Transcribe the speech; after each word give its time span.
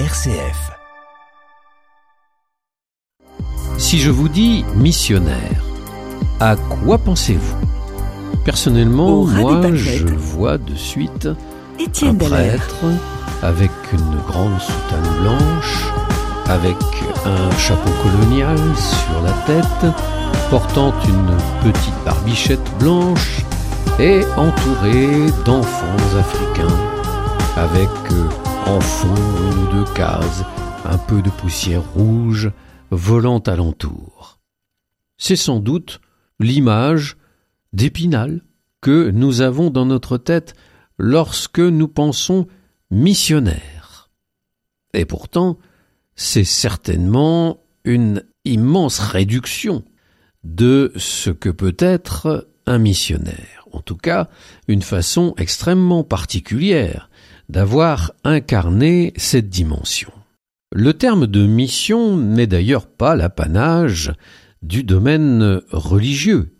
RCF. 0.00 0.72
Si 3.78 4.00
je 4.00 4.10
vous 4.10 4.28
dis 4.28 4.64
missionnaire, 4.74 5.62
à 6.40 6.56
quoi 6.56 6.98
pensez-vous? 6.98 7.56
Personnellement, 8.44 9.24
moi, 9.24 9.72
je 9.72 10.06
vois 10.16 10.58
de 10.58 10.74
suite 10.74 11.26
un 11.26 11.84
Étienne 11.84 12.18
prêtre 12.18 12.86
avec 13.44 13.70
une 13.92 14.16
grande 14.26 14.60
soutane 14.60 15.20
blanche, 15.20 15.84
avec 16.48 16.76
un 17.24 17.56
chapeau 17.56 17.90
colonial 18.02 18.58
sur 18.76 19.22
la 19.22 19.32
tête, 19.46 19.92
portant 20.50 20.92
une 21.06 21.36
petite 21.62 22.04
barbichette 22.04 22.78
blanche 22.80 23.42
et 24.00 24.22
entouré 24.36 25.30
d'enfants 25.44 26.18
africains, 26.18 26.76
avec 27.56 27.88
en 28.66 28.80
fond 28.80 29.14
une 29.14 29.64
ou 29.64 29.72
deux 29.72 29.94
cases, 29.94 30.42
un 30.84 30.98
peu 30.98 31.20
de 31.20 31.30
poussière 31.30 31.82
rouge 31.92 32.50
volant 32.90 33.40
alentour. 33.40 34.40
C'est 35.18 35.36
sans 35.36 35.60
doute 35.60 36.00
l'image 36.40 37.16
d'Épinal 37.72 38.42
que 38.80 39.10
nous 39.10 39.40
avons 39.40 39.70
dans 39.70 39.86
notre 39.86 40.18
tête 40.18 40.54
lorsque 40.98 41.60
nous 41.60 41.88
pensons 41.88 42.46
missionnaire. 42.90 44.10
Et 44.94 45.04
pourtant, 45.04 45.58
c'est 46.14 46.44
certainement 46.44 47.60
une 47.84 48.24
immense 48.44 48.98
réduction 48.98 49.84
de 50.42 50.92
ce 50.96 51.30
que 51.30 51.50
peut 51.50 51.76
être 51.78 52.48
un 52.66 52.78
missionnaire. 52.78 53.66
En 53.72 53.80
tout 53.80 53.96
cas, 53.96 54.28
une 54.68 54.82
façon 54.82 55.34
extrêmement 55.36 56.04
particulière 56.04 57.10
d'avoir 57.48 58.12
incarné 58.24 59.12
cette 59.16 59.48
dimension. 59.48 60.12
Le 60.72 60.92
terme 60.94 61.26
de 61.26 61.46
mission 61.46 62.16
n'est 62.16 62.46
d'ailleurs 62.46 62.86
pas 62.86 63.14
l'apanage 63.14 64.12
du 64.62 64.82
domaine 64.82 65.60
religieux. 65.70 66.56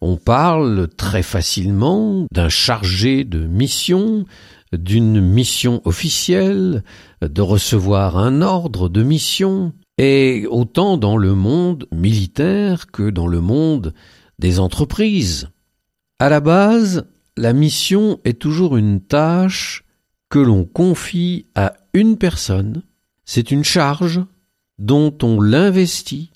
On 0.00 0.16
parle 0.16 0.88
très 0.88 1.22
facilement 1.22 2.26
d'un 2.30 2.48
chargé 2.48 3.24
de 3.24 3.46
mission, 3.46 4.26
d'une 4.72 5.20
mission 5.20 5.80
officielle, 5.84 6.84
de 7.22 7.40
recevoir 7.40 8.18
un 8.18 8.42
ordre 8.42 8.88
de 8.88 9.02
mission, 9.02 9.72
et 9.96 10.46
autant 10.48 10.96
dans 10.96 11.16
le 11.16 11.34
monde 11.34 11.86
militaire 11.90 12.86
que 12.86 13.10
dans 13.10 13.26
le 13.26 13.40
monde 13.40 13.94
des 14.38 14.60
entreprises. 14.60 15.48
À 16.20 16.28
la 16.28 16.40
base, 16.40 17.06
la 17.36 17.52
mission 17.52 18.20
est 18.24 18.38
toujours 18.38 18.76
une 18.76 19.00
tâche 19.00 19.84
que 20.28 20.38
l'on 20.38 20.64
confie 20.64 21.46
à 21.54 21.74
une 21.92 22.18
personne. 22.18 22.82
C'est 23.24 23.50
une 23.50 23.64
charge 23.64 24.20
dont 24.78 25.16
on 25.22 25.40
l'investit, 25.40 26.32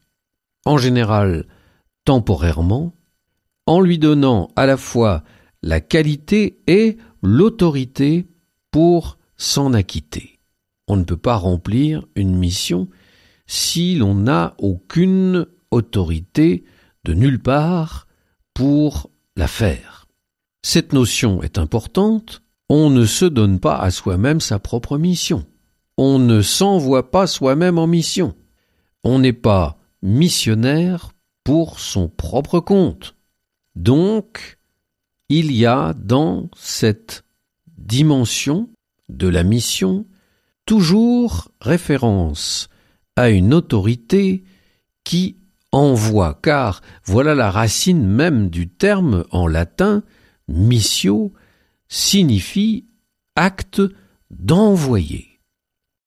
en 0.65 0.79
général 0.79 1.47
temporairement, 2.05 2.95
en 3.67 3.81
lui 3.81 3.98
donnant 3.98 4.51
à 4.57 4.67
la 4.67 4.77
fois 4.77 5.23
la 5.63 5.81
qualité 5.81 6.61
et 6.67 6.98
l'autorité 7.23 8.27
pour 8.70 9.19
s'en 9.37 9.73
acquitter. 9.73 10.41
On 10.89 10.97
ne 10.97 11.05
peut 11.05 11.17
pas 11.17 11.37
remplir 11.37 12.07
une 12.17 12.37
mission 12.37 12.89
si 13.47 13.95
l'on 13.95 14.15
n'a 14.15 14.55
aucune 14.59 15.47
autorité 15.70 16.65
de 17.05 17.15
nulle 17.15 17.41
part 17.41 18.07
pour 18.55 19.11
la 19.37 19.47
faire. 19.47 20.07
Cette 20.63 20.93
notion 20.93 21.43
est 21.43 21.59
importante, 21.59 22.43
on 22.68 22.91
ne 22.91 23.05
se 23.05 23.24
donne 23.24 23.60
pas 23.60 23.77
à 23.77 23.91
soi-même 23.91 24.41
sa 24.41 24.58
propre 24.58 24.98
mission. 24.98 25.44
On 25.96 26.18
ne 26.18 26.42
s'envoie 26.42 27.10
pas 27.10 27.27
soi-même 27.27 27.78
en 27.78 27.86
mission. 27.86 28.34
On 29.05 29.18
n'est 29.18 29.32
pas 29.32 29.78
missionnaire 30.02 31.12
pour 31.44 31.80
son 31.80 32.08
propre 32.08 32.61
compte. 32.61 33.14
Donc, 33.74 34.58
il 35.28 35.52
y 35.52 35.67
a 35.67 35.95
dans 35.95 36.51
cette 36.56 37.24
dimension 37.78 38.68
de 39.08 39.28
la 39.28 39.42
mission 39.42 40.06
toujours 40.67 41.51
référence 41.61 42.68
à 43.17 43.30
une 43.30 43.55
autorité 43.55 44.45
qui 45.05 45.36
envoie, 45.72 46.39
car 46.42 46.83
voilà 47.05 47.34
la 47.34 47.51
racine 47.51 48.06
même 48.06 48.51
du 48.51 48.68
terme 48.68 49.24
en 49.30 49.46
latin 49.46 50.02
missio 50.48 51.33
signifie 51.92 52.86
acte 53.36 53.83
d'envoyer. 54.30 55.41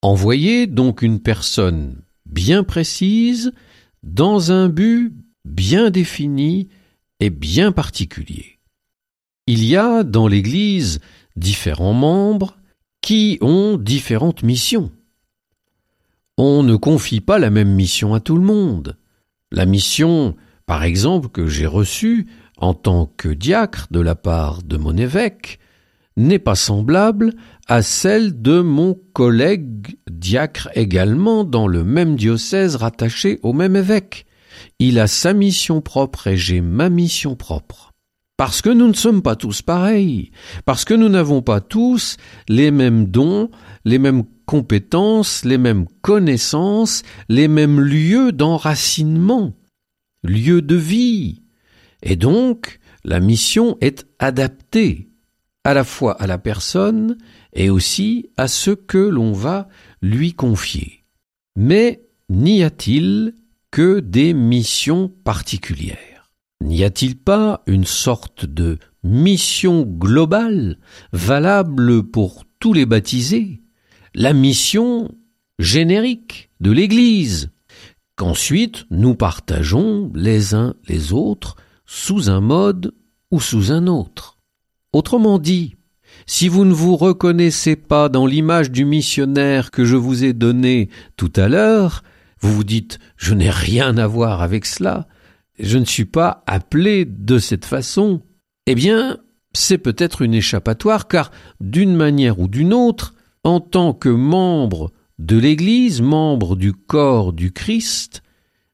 Envoyer 0.01 0.65
donc 0.65 1.03
une 1.03 1.19
personne 1.19 2.01
bien 2.25 2.63
précise 2.63 3.53
dans 4.01 4.51
un 4.51 4.67
but 4.67 5.13
bien 5.45 5.91
défini 5.91 6.69
et 7.19 7.29
bien 7.29 7.71
particulier. 7.71 8.57
Il 9.45 9.63
y 9.63 9.77
a 9.77 10.03
dans 10.03 10.27
l'Église 10.27 11.01
différents 11.35 11.93
membres 11.93 12.57
qui 13.01 13.37
ont 13.41 13.77
différentes 13.77 14.41
missions. 14.41 14.91
On 16.39 16.63
ne 16.63 16.75
confie 16.77 17.21
pas 17.21 17.37
la 17.37 17.51
même 17.51 17.71
mission 17.71 18.15
à 18.15 18.19
tout 18.19 18.37
le 18.37 18.43
monde. 18.43 18.97
La 19.51 19.67
mission, 19.67 20.35
par 20.65 20.83
exemple, 20.83 21.29
que 21.29 21.45
j'ai 21.45 21.67
reçue 21.67 22.25
en 22.57 22.73
tant 22.73 23.05
que 23.05 23.29
diacre 23.29 23.85
de 23.91 23.99
la 23.99 24.15
part 24.15 24.63
de 24.63 24.77
mon 24.77 24.97
évêque, 24.97 25.59
n'est 26.17 26.39
pas 26.39 26.55
semblable 26.55 27.33
à 27.67 27.81
celle 27.81 28.41
de 28.41 28.61
mon 28.61 28.97
collègue 29.13 29.97
diacre 30.09 30.69
également 30.75 31.43
dans 31.43 31.67
le 31.67 31.83
même 31.83 32.15
diocèse 32.15 32.75
rattaché 32.75 33.39
au 33.43 33.53
même 33.53 33.75
évêque. 33.75 34.25
Il 34.79 34.99
a 34.99 35.07
sa 35.07 35.33
mission 35.33 35.81
propre 35.81 36.27
et 36.27 36.37
j'ai 36.37 36.61
ma 36.61 36.89
mission 36.89 37.35
propre. 37.35 37.91
Parce 38.37 38.61
que 38.61 38.69
nous 38.69 38.87
ne 38.87 38.93
sommes 38.93 39.21
pas 39.21 39.37
tous 39.37 39.61
pareils, 39.61 40.31
parce 40.65 40.83
que 40.83 40.93
nous 40.93 41.07
n'avons 41.07 41.41
pas 41.41 41.61
tous 41.61 42.17
les 42.49 42.69
mêmes 42.69 43.05
dons, 43.05 43.49
les 43.85 43.97
mêmes 43.97 44.23
compétences, 44.45 45.45
les 45.45 45.57
mêmes 45.57 45.85
connaissances, 46.01 47.03
les 47.29 47.47
mêmes 47.47 47.79
lieux 47.79 48.33
d'enracinement, 48.33 49.53
lieux 50.23 50.61
de 50.61 50.75
vie. 50.75 51.43
Et 52.03 52.17
donc, 52.17 52.79
la 53.05 53.21
mission 53.21 53.77
est 53.79 54.05
adaptée 54.19 55.09
à 55.65 55.73
la 55.73 55.83
fois 55.83 56.13
à 56.21 56.27
la 56.27 56.37
personne 56.37 57.17
et 57.51 57.69
aussi 57.69 58.29
à 58.37 58.47
ce 58.47 58.71
que 58.71 58.99
l'on 58.99 59.33
va 59.33 59.67
lui 60.01 60.33
confier. 60.33 61.03
Mais 61.57 62.05
n'y 62.29 62.63
a-t-il 62.63 63.35
que 63.71 63.99
des 63.99 64.33
missions 64.33 65.09
particulières? 65.09 66.31
N'y 66.61 66.83
a-t-il 66.83 67.17
pas 67.17 67.63
une 67.65 67.83
sorte 67.83 68.45
de 68.45 68.77
mission 69.03 69.81
globale 69.81 70.77
valable 71.11 72.03
pour 72.03 72.45
tous 72.59 72.73
les 72.73 72.85
baptisés? 72.85 73.61
La 74.13 74.33
mission 74.33 75.15
générique 75.57 76.51
de 76.59 76.71
l'Église 76.71 77.49
qu'ensuite 78.15 78.85
nous 78.91 79.15
partageons 79.15 80.11
les 80.13 80.53
uns 80.53 80.75
les 80.87 81.11
autres 81.11 81.55
sous 81.85 82.29
un 82.29 82.39
mode 82.39 82.93
ou 83.31 83.41
sous 83.41 83.71
un 83.71 83.87
autre. 83.87 84.34
Autrement 84.95 85.39
dit, 85.39 85.75
si 86.25 86.47
vous 86.47 86.63
ne 86.63 86.71
vous 86.71 86.95
reconnaissez 86.95 87.75
pas 87.75 88.07
dans 88.07 88.25
l'image 88.25 88.71
du 88.71 88.85
missionnaire 88.85 89.69
que 89.69 89.83
je 89.83 89.97
vous 89.97 90.23
ai 90.23 90.31
donné 90.31 90.87
tout 91.17 91.33
à 91.35 91.49
l'heure, 91.49 92.01
vous 92.39 92.53
vous 92.53 92.63
dites 92.63 92.99
je 93.17 93.33
n'ai 93.33 93.49
rien 93.49 93.97
à 93.97 94.07
voir 94.07 94.41
avec 94.41 94.65
cela, 94.65 95.05
je 95.59 95.77
ne 95.77 95.83
suis 95.83 96.05
pas 96.05 96.45
appelé 96.47 97.03
de 97.03 97.39
cette 97.39 97.65
façon, 97.65 98.21
eh 98.67 98.73
bien, 98.73 99.17
c'est 99.51 99.79
peut-être 99.79 100.21
une 100.21 100.33
échappatoire 100.33 101.09
car 101.09 101.29
d'une 101.59 101.93
manière 101.93 102.39
ou 102.39 102.47
d'une 102.47 102.73
autre, 102.73 103.15
en 103.43 103.59
tant 103.59 103.91
que 103.91 104.07
membre 104.07 104.93
de 105.19 105.37
l'Église, 105.37 105.99
membre 106.01 106.55
du 106.55 106.71
corps 106.71 107.33
du 107.33 107.51
Christ, 107.51 108.23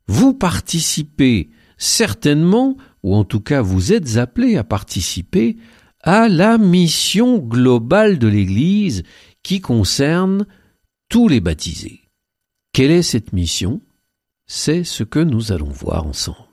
vous 0.06 0.35
participez 0.35 1.50
certainement, 1.79 2.77
ou 3.01 3.15
en 3.15 3.23
tout 3.23 3.41
cas 3.41 3.63
vous 3.63 3.91
êtes 3.91 4.18
appelé 4.18 4.56
à 4.57 4.63
participer 4.63 5.57
à 6.03 6.27
la 6.27 6.57
mission 6.57 7.38
globale 7.38 8.19
de 8.19 8.27
l'Église 8.27 9.03
qui 9.44 9.62
concerne 9.62 10.45
tous 11.09 11.27
les 11.27 11.42
baptisés. 11.42 12.01
Quelle 12.74 12.92
est 12.92 13.03
cette 13.03 13.33
mission? 13.33 13.81
C'est 14.48 14.83
ce 14.83 15.03
que 15.03 15.19
nous 15.19 15.51
allons 15.51 15.69
voir 15.69 16.06
ensemble. 16.06 16.50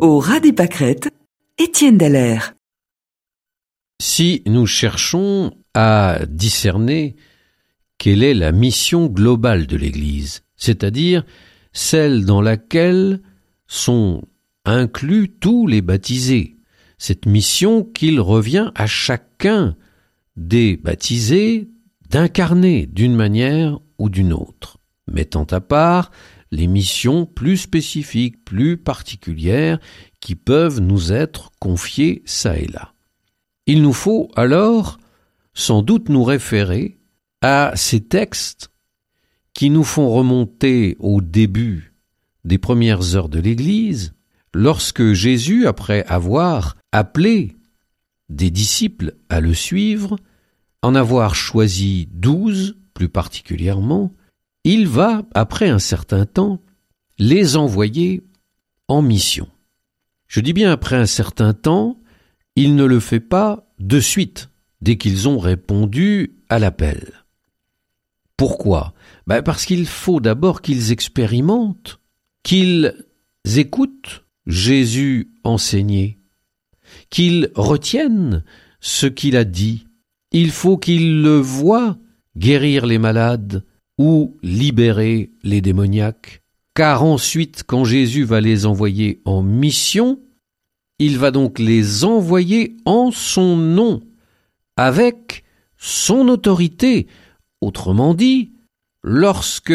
Au 0.00 0.20
ras 0.20 0.38
des 0.38 0.52
pâquerettes, 0.52 1.08
Étienne 1.58 1.98
Dallaire. 1.98 2.54
Si 4.00 4.42
nous 4.46 4.64
cherchons 4.64 5.52
à 5.74 6.20
discerner 6.28 7.16
quelle 7.98 8.22
est 8.22 8.34
la 8.34 8.52
mission 8.52 9.06
globale 9.06 9.66
de 9.66 9.76
l'Église, 9.76 10.44
c'est-à-dire 10.54 11.24
celle 11.72 12.24
dans 12.24 12.40
laquelle 12.40 13.22
sont 13.66 14.22
inclus 14.64 15.30
tous 15.30 15.66
les 15.66 15.82
baptisés, 15.82 16.58
cette 16.98 17.26
mission 17.26 17.82
qu'il 17.82 18.20
revient 18.20 18.70
à 18.76 18.86
chacun 18.86 19.76
des 20.36 20.76
baptisés 20.76 21.70
d'incarner 22.08 22.86
d'une 22.86 23.16
manière 23.16 23.80
ou 23.98 24.10
d'une 24.10 24.32
autre, 24.32 24.78
mettant 25.10 25.44
à 25.44 25.60
part 25.60 26.12
les 26.50 26.66
missions 26.66 27.26
plus 27.26 27.56
spécifiques, 27.56 28.44
plus 28.44 28.76
particulières 28.76 29.78
qui 30.20 30.34
peuvent 30.34 30.80
nous 30.80 31.12
être 31.12 31.50
confiées 31.60 32.22
ça 32.24 32.58
et 32.58 32.66
là. 32.66 32.94
Il 33.66 33.82
nous 33.82 33.92
faut 33.92 34.30
alors 34.34 34.98
sans 35.54 35.82
doute 35.82 36.08
nous 36.08 36.24
référer 36.24 36.98
à 37.42 37.72
ces 37.74 38.00
textes 38.00 38.70
qui 39.52 39.70
nous 39.70 39.84
font 39.84 40.08
remonter 40.10 40.96
au 41.00 41.20
début 41.20 41.94
des 42.44 42.58
premières 42.58 43.16
heures 43.16 43.28
de 43.28 43.40
l'Église, 43.40 44.14
lorsque 44.54 45.12
Jésus, 45.12 45.66
après 45.66 46.04
avoir 46.04 46.76
appelé 46.92 47.56
des 48.28 48.50
disciples 48.50 49.14
à 49.28 49.40
le 49.40 49.54
suivre, 49.54 50.16
en 50.82 50.94
avoir 50.94 51.34
choisi 51.34 52.08
douze 52.12 52.76
plus 52.94 53.08
particulièrement, 53.08 54.12
il 54.68 54.86
va, 54.86 55.22
après 55.32 55.70
un 55.70 55.78
certain 55.78 56.26
temps, 56.26 56.60
les 57.18 57.56
envoyer 57.56 58.22
en 58.86 59.00
mission. 59.00 59.48
Je 60.26 60.40
dis 60.40 60.52
bien 60.52 60.70
après 60.70 60.96
un 60.96 61.06
certain 61.06 61.54
temps, 61.54 61.98
il 62.54 62.76
ne 62.76 62.84
le 62.84 63.00
fait 63.00 63.20
pas 63.20 63.66
de 63.78 63.98
suite, 63.98 64.50
dès 64.82 64.98
qu'ils 64.98 65.26
ont 65.26 65.38
répondu 65.38 66.36
à 66.50 66.58
l'appel. 66.58 67.24
Pourquoi? 68.36 68.92
Ben 69.26 69.40
Parce 69.40 69.64
qu'il 69.64 69.86
faut 69.86 70.20
d'abord 70.20 70.60
qu'ils 70.60 70.92
expérimentent, 70.92 71.98
qu'ils 72.42 72.94
écoutent 73.56 74.26
Jésus 74.46 75.32
enseigner, 75.44 76.18
qu'ils 77.08 77.50
retiennent 77.54 78.44
ce 78.80 79.06
qu'il 79.06 79.34
a 79.34 79.44
dit. 79.44 79.86
Il 80.30 80.50
faut 80.50 80.76
qu'ils 80.76 81.22
le 81.22 81.38
voient 81.38 81.96
guérir 82.36 82.84
les 82.84 82.98
malades 82.98 83.64
ou 83.98 84.36
libérer 84.42 85.32
les 85.42 85.60
démoniaques. 85.60 86.42
Car 86.74 87.02
ensuite, 87.02 87.64
quand 87.66 87.84
Jésus 87.84 88.24
va 88.24 88.40
les 88.40 88.64
envoyer 88.64 89.20
en 89.24 89.42
mission, 89.42 90.20
il 90.98 91.18
va 91.18 91.30
donc 91.30 91.58
les 91.58 92.04
envoyer 92.04 92.76
en 92.84 93.10
son 93.10 93.56
nom, 93.56 94.00
avec 94.76 95.44
son 95.76 96.28
autorité. 96.28 97.08
Autrement 97.60 98.14
dit, 98.14 98.52
lorsque 99.02 99.72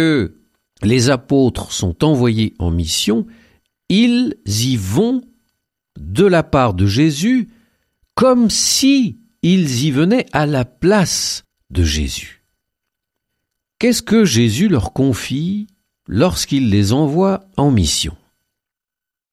les 0.82 1.10
apôtres 1.10 1.72
sont 1.72 2.04
envoyés 2.04 2.54
en 2.60 2.72
mission, 2.72 3.26
ils 3.90 4.38
y 4.46 4.78
vont 4.78 5.22
de 6.00 6.26
la 6.26 6.44
part 6.44 6.74
de 6.74 6.86
Jésus 6.86 7.50
comme 8.16 8.50
si 8.50 9.20
ils 9.42 9.86
y 9.86 9.92
venaient 9.92 10.26
à 10.32 10.46
la 10.46 10.66
place 10.66 11.44
de 11.70 11.84
Jésus. 11.84 12.43
Qu'est-ce 13.84 14.02
que 14.02 14.24
Jésus 14.24 14.70
leur 14.70 14.94
confie 14.94 15.68
lorsqu'il 16.08 16.70
les 16.70 16.94
envoie 16.94 17.50
en 17.58 17.70
mission? 17.70 18.16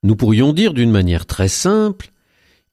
Nous 0.02 0.16
pourrions 0.16 0.52
dire 0.52 0.74
d'une 0.74 0.90
manière 0.90 1.24
très 1.24 1.46
simple 1.46 2.10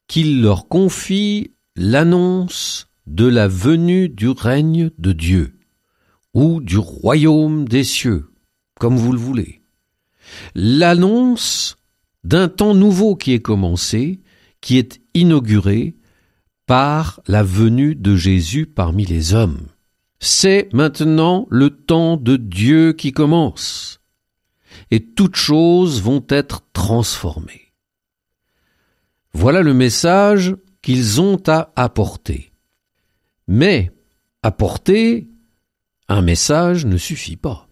qu'il 0.08 0.42
leur 0.42 0.70
confie 0.70 1.52
l'annonce 1.76 2.88
de 3.06 3.28
la 3.28 3.48
venue 3.48 4.10
du 4.10 4.30
règne 4.30 4.90
de 4.98 5.12
Dieu 5.12 5.60
ou 6.34 6.62
du 6.62 6.80
royaume 6.80 7.68
des 7.68 7.84
cieux, 7.84 8.32
comme 8.80 8.98
vous 8.98 9.12
le 9.12 9.20
voulez. 9.20 9.62
L'annonce 10.56 11.78
d'un 12.24 12.48
temps 12.48 12.74
nouveau 12.74 13.16
qui 13.16 13.34
est 13.34 13.44
commencé, 13.44 14.24
qui 14.62 14.80
est 14.80 15.00
inauguré 15.14 15.96
par 16.66 17.22
la 17.28 17.44
venue 17.44 17.94
de 17.94 18.16
Jésus 18.16 18.66
parmi 18.66 19.06
les 19.06 19.36
hommes. 19.36 19.68
C'est 20.20 20.70
maintenant 20.74 21.48
le 21.50 21.70
temps 21.70 22.18
de 22.18 22.38
Dieu 22.38 22.94
qui 22.94 23.12
commence, 23.12 24.00
et 24.90 25.04
toutes 25.04 25.36
choses 25.36 26.02
vont 26.02 26.26
être 26.30 26.64
transformées. 26.74 27.74
Voilà 29.34 29.62
le 29.62 29.74
message 29.74 30.56
qu'ils 30.82 31.22
ont 31.22 31.42
à 31.48 31.72
apporter. 31.76 32.52
Mais 33.48 33.92
apporter 34.42 35.28
un 36.10 36.22
message 36.22 36.86
ne 36.86 36.98
suffit 36.98 37.36
pas. 37.36 37.68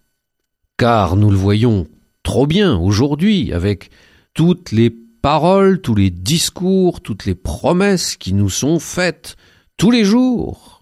Car 0.78 1.16
nous 1.16 1.32
le 1.32 1.38
voyons 1.38 1.88
trop 2.22 2.46
bien 2.46 2.78
aujourd'hui 2.78 3.54
avec 3.54 3.90
toutes 4.34 4.72
les 4.72 4.90
paroles, 4.90 5.82
tous 5.82 5.96
les 5.96 6.10
discours, 6.10 7.02
toutes 7.02 7.26
les 7.26 7.36
promesses 7.36 8.18
qui 8.18 8.34
nous 8.34 8.50
sont 8.50 8.80
faites 8.80 9.38
tous 9.78 9.90
les 9.90 10.04
jours 10.04 10.75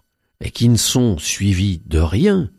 et 0.44 0.50
qui 0.50 0.68
ne 0.68 0.76
sont 0.76 1.18
suivies 1.18 1.82
de 1.86 1.98
rien. 1.98 2.50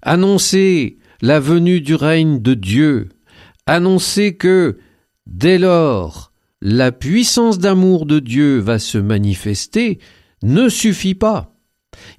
Annoncer 0.00 0.96
la 1.20 1.40
venue 1.40 1.80
du 1.80 1.94
règne 1.94 2.40
de 2.40 2.54
Dieu, 2.54 3.10
annoncer 3.66 4.36
que, 4.36 4.78
dès 5.26 5.58
lors, 5.58 6.32
la 6.62 6.92
puissance 6.92 7.58
d'amour 7.58 8.06
de 8.06 8.20
Dieu 8.20 8.58
va 8.58 8.78
se 8.78 8.96
manifester, 8.96 9.98
ne 10.42 10.68
suffit 10.68 11.14
pas. 11.14 11.54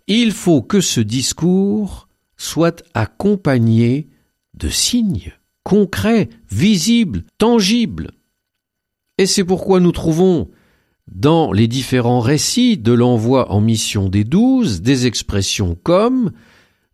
Il 0.08 0.34
faut 0.34 0.62
que 0.62 0.82
ce 0.82 1.00
discours 1.02 2.08
soit 2.38 2.84
accompagné 2.94 4.10
de 4.54 4.68
signes 4.68 5.34
concrets, 5.64 6.30
visibles, 6.50 7.24
tangibles. 7.38 8.12
Et 9.18 9.26
c'est 9.26 9.44
pourquoi 9.44 9.80
nous 9.80 9.92
trouvons 9.92 10.50
dans 11.12 11.52
les 11.52 11.68
différents 11.68 12.22
récits 12.22 12.78
de 12.78 12.94
l'envoi 12.94 13.52
en 13.52 13.62
mission 13.62 14.10
des 14.10 14.24
douze 14.24 14.82
des 14.82 15.08
expressions 15.08 15.78
comme 15.84 16.32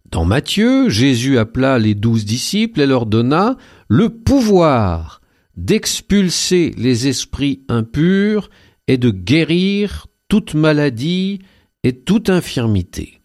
dans 0.09 0.23
Matthieu, 0.23 0.89
Jésus 0.89 1.37
appela 1.37 1.79
les 1.79 1.93
douze 1.93 2.23
disciples 2.23 2.79
et 2.79 2.86
leur 2.86 3.05
donna 3.05 3.57
le 3.89 4.09
pouvoir 4.09 5.21
d'expulser 5.57 6.74
les 6.77 7.07
esprits 7.07 7.63
impurs 7.67 8.50
et 8.88 8.97
de 8.97 9.09
guérir 9.09 10.07
toute 10.29 10.53
maladie 10.53 11.39
et 11.83 11.93
toute 11.93 12.29
infirmité. 12.29 13.21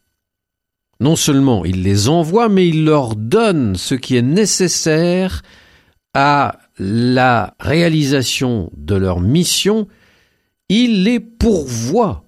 Non 0.99 1.15
seulement 1.15 1.65
il 1.65 1.83
les 1.83 2.09
envoie, 2.09 2.49
mais 2.49 2.69
il 2.69 2.85
leur 2.85 3.15
donne 3.15 3.77
ce 3.77 3.95
qui 3.95 4.17
est 4.17 4.23
nécessaire 4.23 5.43
à 6.15 6.59
la 6.79 7.55
réalisation 7.61 8.71
de 8.77 8.95
leur 8.95 9.21
mission, 9.21 9.87
il 10.75 11.03
les 11.03 11.21
pourvoit, 11.21 12.25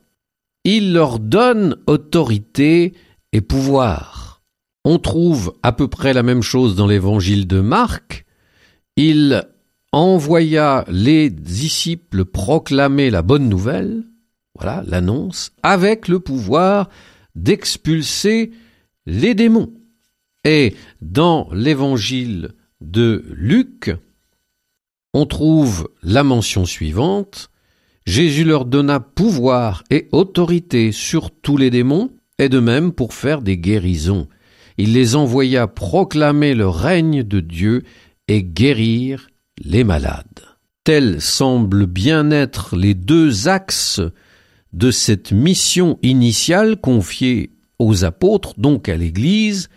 il 0.64 0.92
leur 0.92 1.18
donne 1.18 1.78
autorité 1.86 2.92
et 3.32 3.40
pouvoir. 3.40 4.42
On 4.84 4.98
trouve 4.98 5.54
à 5.62 5.72
peu 5.72 5.88
près 5.88 6.12
la 6.12 6.22
même 6.22 6.42
chose 6.42 6.76
dans 6.76 6.86
l'évangile 6.86 7.46
de 7.46 7.60
Marc. 7.60 8.26
Il 8.96 9.48
envoya 9.92 10.84
les 10.88 11.30
disciples 11.30 12.26
proclamer 12.26 13.08
la 13.08 13.22
bonne 13.22 13.48
nouvelle, 13.48 14.04
voilà 14.54 14.84
l'annonce, 14.86 15.52
avec 15.62 16.06
le 16.06 16.20
pouvoir 16.20 16.90
d'expulser 17.34 18.52
les 19.06 19.34
démons. 19.34 19.72
Et 20.44 20.74
dans 21.00 21.48
l'évangile 21.50 22.50
de 22.82 23.24
Luc, 23.30 23.90
on 25.14 25.24
trouve 25.24 25.88
la 26.02 26.24
mention 26.24 26.66
suivante. 26.66 27.48
Jésus 28.06 28.44
leur 28.44 28.64
donna 28.66 29.00
pouvoir 29.00 29.82
et 29.90 30.08
autorité 30.12 30.92
sur 30.92 31.30
tous 31.30 31.56
les 31.56 31.70
démons, 31.70 32.10
et 32.38 32.48
de 32.48 32.60
même 32.60 32.92
pour 32.92 33.14
faire 33.14 33.42
des 33.42 33.56
guérisons. 33.56 34.28
Il 34.76 34.92
les 34.92 35.16
envoya 35.16 35.66
proclamer 35.66 36.54
le 36.54 36.68
règne 36.68 37.22
de 37.22 37.40
Dieu 37.40 37.82
et 38.28 38.42
guérir 38.42 39.28
les 39.62 39.84
malades. 39.84 40.24
Tels 40.82 41.20
semblent 41.22 41.86
bien 41.86 42.30
être 42.30 42.76
les 42.76 42.94
deux 42.94 43.48
axes 43.48 44.02
de 44.72 44.90
cette 44.90 45.32
mission 45.32 45.98
initiale 46.02 46.76
confiée 46.76 47.52
aux 47.78 48.04
apôtres, 48.04 48.54
donc 48.58 48.88
à 48.88 48.96
l'Église, 48.96 49.68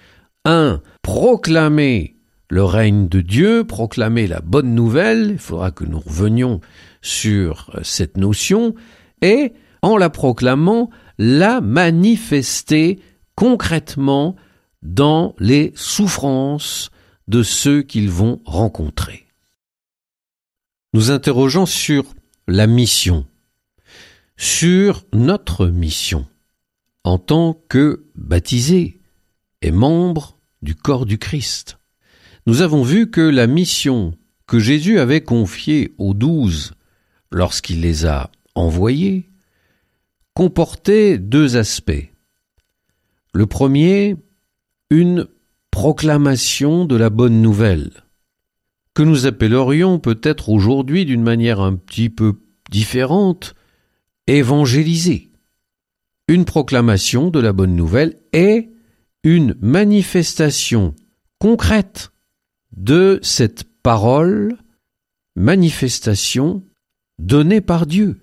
un, 0.43 0.81
proclamer 1.01 2.16
le 2.49 2.63
règne 2.63 3.07
de 3.07 3.21
Dieu, 3.21 3.65
proclamer 3.65 4.27
la 4.27 4.39
bonne 4.39 4.73
nouvelle, 4.73 5.31
il 5.31 5.39
faudra 5.39 5.71
que 5.71 5.83
nous 5.83 5.99
revenions 5.99 6.61
sur 7.01 7.77
cette 7.83 8.17
notion, 8.17 8.75
et, 9.21 9.53
en 9.81 9.97
la 9.97 10.09
proclamant, 10.09 10.89
la 11.17 11.61
manifester 11.61 12.99
concrètement 13.35 14.35
dans 14.81 15.35
les 15.39 15.71
souffrances 15.75 16.89
de 17.27 17.43
ceux 17.43 17.81
qu'ils 17.81 18.09
vont 18.09 18.41
rencontrer. 18.45 19.25
nous 20.93 21.11
interrogeons 21.11 21.65
sur 21.65 22.15
la 22.47 22.65
mission, 22.65 23.27
sur 24.37 25.03
notre 25.13 25.67
mission 25.67 26.25
en 27.03 27.17
tant 27.17 27.61
que 27.69 28.05
baptisés 28.15 28.99
et 29.61 29.71
membres 29.71 30.37
du 30.61 30.75
corps 30.75 31.05
du 31.05 31.17
Christ. 31.17 31.77
Nous 32.47 32.61
avons 32.61 32.81
vu 32.81 33.11
que 33.11 33.19
la 33.19 33.45
mission 33.45 34.13
que 34.47 34.57
Jésus 34.57 34.99
avait 34.99 35.19
confiée 35.19 35.93
aux 35.97 36.13
douze 36.13 36.71
lorsqu'il 37.29 37.81
les 37.81 38.05
a 38.05 38.31
envoyés 38.55 39.29
comportait 40.33 41.17
deux 41.17 41.57
aspects. 41.57 42.09
Le 43.33 43.45
premier, 43.47 44.15
une 44.89 45.27
proclamation 45.71 46.85
de 46.85 46.95
la 46.95 47.09
bonne 47.09 47.41
nouvelle, 47.41 47.91
que 48.93 49.03
nous 49.03 49.25
appellerions 49.25 49.99
peut-être 49.99 50.47
aujourd'hui 50.47 51.03
d'une 51.03 51.23
manière 51.23 51.59
un 51.59 51.75
petit 51.75 52.09
peu 52.09 52.39
différente, 52.71 53.55
évangéliser. 54.25 55.31
Une 56.29 56.45
proclamation 56.45 57.29
de 57.29 57.41
la 57.41 57.51
bonne 57.51 57.75
nouvelle 57.75 58.17
est 58.31 58.69
une 59.25 59.53
manifestation 59.59 60.95
concrète 61.39 62.11
de 62.75 63.19
cette 63.21 63.65
parole, 63.83 64.57
manifestation 65.35 66.63
donnée 67.19 67.61
par 67.61 67.85
Dieu, 67.85 68.19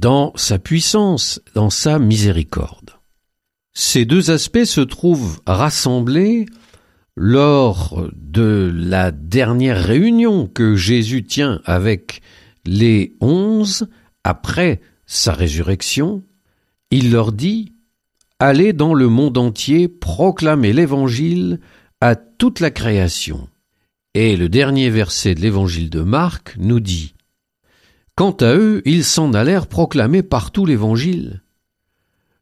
dans 0.00 0.32
sa 0.36 0.58
puissance, 0.58 1.40
dans 1.54 1.70
sa 1.70 1.98
miséricorde. 1.98 2.90
Ces 3.74 4.04
deux 4.04 4.30
aspects 4.30 4.64
se 4.64 4.80
trouvent 4.80 5.40
rassemblés 5.46 6.46
lors 7.16 8.08
de 8.14 8.72
la 8.74 9.10
dernière 9.10 9.82
réunion 9.82 10.46
que 10.46 10.76
Jésus 10.76 11.24
tient 11.24 11.60
avec 11.64 12.22
les 12.64 13.16
onze 13.20 13.88
après 14.24 14.80
sa 15.06 15.32
résurrection. 15.32 16.24
Il 16.90 17.12
leur 17.12 17.32
dit 17.32 17.72
Allez 18.40 18.72
dans 18.72 18.94
le 18.94 19.08
monde 19.08 19.38
entier 19.38 19.88
proclamer 19.88 20.72
l'Évangile 20.72 21.60
toute 22.14 22.60
la 22.60 22.70
création. 22.70 23.48
Et 24.12 24.36
le 24.36 24.48
dernier 24.48 24.90
verset 24.90 25.34
de 25.34 25.40
l'Évangile 25.40 25.90
de 25.90 26.02
Marc 26.02 26.56
nous 26.58 26.80
dit 26.80 27.14
Quant 28.14 28.36
à 28.40 28.54
eux, 28.54 28.82
ils 28.84 29.04
s'en 29.04 29.32
allèrent 29.32 29.66
proclamer 29.66 30.22
partout 30.22 30.66
l'Évangile 30.66 31.40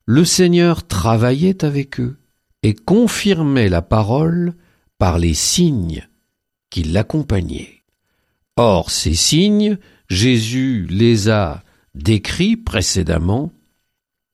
le 0.07 0.25
Seigneur 0.25 0.87
travaillait 0.87 1.65
avec 1.65 2.01
eux 2.01 2.19
et 2.63 2.75
confirmait 2.75 3.69
la 3.69 3.83
parole 3.83 4.55
par 4.99 5.19
les 5.19 5.35
signes 5.35 6.09
qui 6.71 6.83
l'accompagnaient. 6.83 7.83
Or, 8.57 8.91
ces 8.91 9.15
signes, 9.15 9.79
Jésus 10.09 10.87
les 10.91 11.29
a 11.29 11.63
décrits 11.95 12.57
précédemment, 12.57 13.53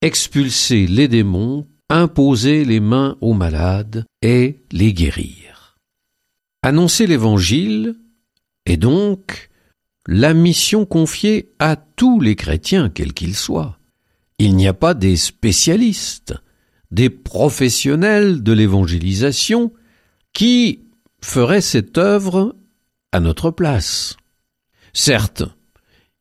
expulser 0.03 0.87
les 0.87 1.09
démons, 1.09 1.67
imposer 1.91 2.65
les 2.65 2.81
mains 2.81 3.17
aux 3.21 3.35
malades 3.35 4.05
et 4.23 4.63
les 4.73 4.93
guérir. 4.93 5.79
Annoncer 6.63 7.07
l'Évangile 7.07 7.97
est 8.67 8.77
donc 8.77 9.49
la 10.07 10.35
mission 10.35 10.85
confiée 10.85 11.53
à 11.59 11.77
tous 11.77 12.21
les 12.21 12.37
chrétiens, 12.37 12.89
quels 12.89 13.13
qu'ils 13.13 13.37
soient. 13.37 13.79
Il 14.39 14.57
n'y 14.57 14.69
a 14.69 14.75
pas 14.75 14.95
des 14.95 15.17
spécialistes, 15.17 16.35
des 16.91 17.11
professionnels 17.11 18.43
de 18.43 18.53
l'évangélisation 18.53 19.73
qui 20.33 20.85
feraient 21.23 21.61
cette 21.61 21.99
œuvre 21.99 22.57
à 23.13 23.21
notre 23.21 23.51
place. 23.51 24.17
Certes, 24.93 25.45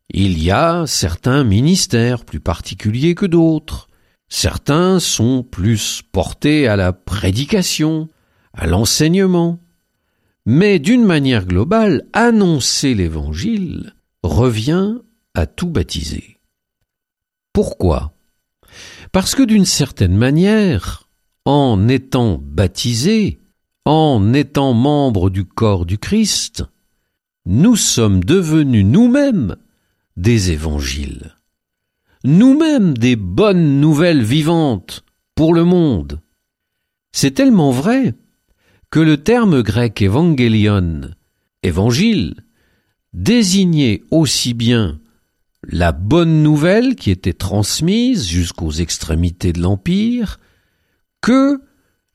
il 0.10 0.42
y 0.42 0.52
a 0.52 0.86
certains 0.88 1.44
ministères 1.44 2.26
plus 2.26 2.40
particuliers 2.40 3.16
que 3.16 3.26
d'autres. 3.26 3.87
Certains 4.30 5.00
sont 5.00 5.44
plus 5.44 6.02
portés 6.12 6.68
à 6.68 6.76
la 6.76 6.94
prédication, 6.94 8.10
à 8.54 8.68
l'enseignement. 8.68 9.60
Mais 10.46 10.80
d'une 10.80 11.04
manière 11.04 11.46
globale, 11.46 12.06
annoncer 12.14 12.94
l'Évangile 12.94 13.96
revient 14.24 14.96
à 15.34 15.46
tout 15.46 15.70
baptiser. 15.70 16.40
Pourquoi? 17.54 18.14
Parce 19.12 19.36
que 19.36 19.44
d'une 19.44 19.66
certaine 19.66 20.16
manière, 20.16 21.10
en 21.46 21.88
étant 21.88 22.40
baptisés, 22.42 23.40
en 23.86 24.34
étant 24.34 24.74
membres 24.74 25.30
du 25.30 25.46
corps 25.46 25.86
du 25.86 25.98
Christ, 25.98 26.66
nous 27.46 27.78
sommes 27.78 28.24
devenus 28.24 28.86
nous-mêmes 28.86 29.56
des 30.18 30.52
évangiles, 30.52 31.37
nous-mêmes 32.28 32.98
des 32.98 33.16
bonnes 33.16 33.80
nouvelles 33.80 34.22
vivantes 34.22 35.06
pour 35.34 35.54
le 35.54 35.64
monde. 35.64 36.20
C'est 37.14 37.32
tellement 37.32 37.72
vrai 37.72 38.16
que 38.90 39.00
le 39.00 39.24
terme 39.24 39.62
grec 39.62 40.02
évangélion, 40.02 41.10
évangile, 41.64 42.36
désignait 43.14 44.02
aussi 44.12 44.54
bien 44.54 45.00
la 45.64 45.94
bonne 45.94 46.44
nouvelle 46.44 46.98
qui 46.98 47.12
était 47.12 47.32
transmise 47.32 48.28
jusqu'aux 48.28 48.72
extrémités 48.72 49.54
de 49.54 49.62
l'Empire, 49.62 50.42
que 51.22 51.62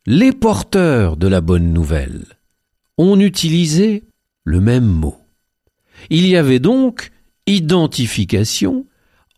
les 0.04 0.32
porteurs 0.32 1.16
de 1.16 1.26
la 1.26 1.40
bonne 1.40 1.72
nouvelle 1.72 2.26
ont 2.98 3.18
utilisé 3.18 4.04
le 4.44 4.60
même 4.60 4.84
mot. 4.84 5.16
Il 6.10 6.26
y 6.26 6.36
avait 6.36 6.60
donc 6.60 7.12
identification 7.46 8.84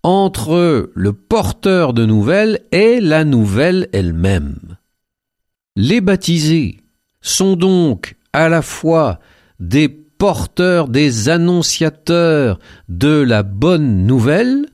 entre 0.05 0.93
le 0.95 1.13
porteur 1.15 1.95
de 1.95 2.05
nouvelles 2.05 2.61
et 2.73 3.01
la 3.01 3.25
nouvelle 3.25 3.89
elle-même. 3.93 4.77
Les 5.77 6.03
baptisés 6.03 6.83
sont 7.23 7.57
donc 7.57 8.17
à 8.35 8.51
la 8.51 8.61
fois 8.61 9.19
des 9.59 9.89
porteurs, 9.89 10.89
des 10.89 11.31
annonciateurs 11.31 12.59
de 12.89 13.23
la 13.23 13.43
bonne 13.43 14.07
nouvelle, 14.07 14.67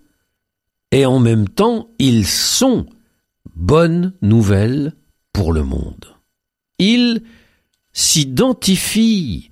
et 0.91 1.07
en 1.07 1.21
même 1.21 1.49
temps 1.49 1.89
ils 2.01 2.27
sont 2.27 2.87
bonnes 3.55 4.13
nouvelles 4.23 4.95
pour 5.33 5.53
le 5.53 5.63
monde. 5.63 6.07
Ils 6.81 7.23
s'identifient 7.93 9.51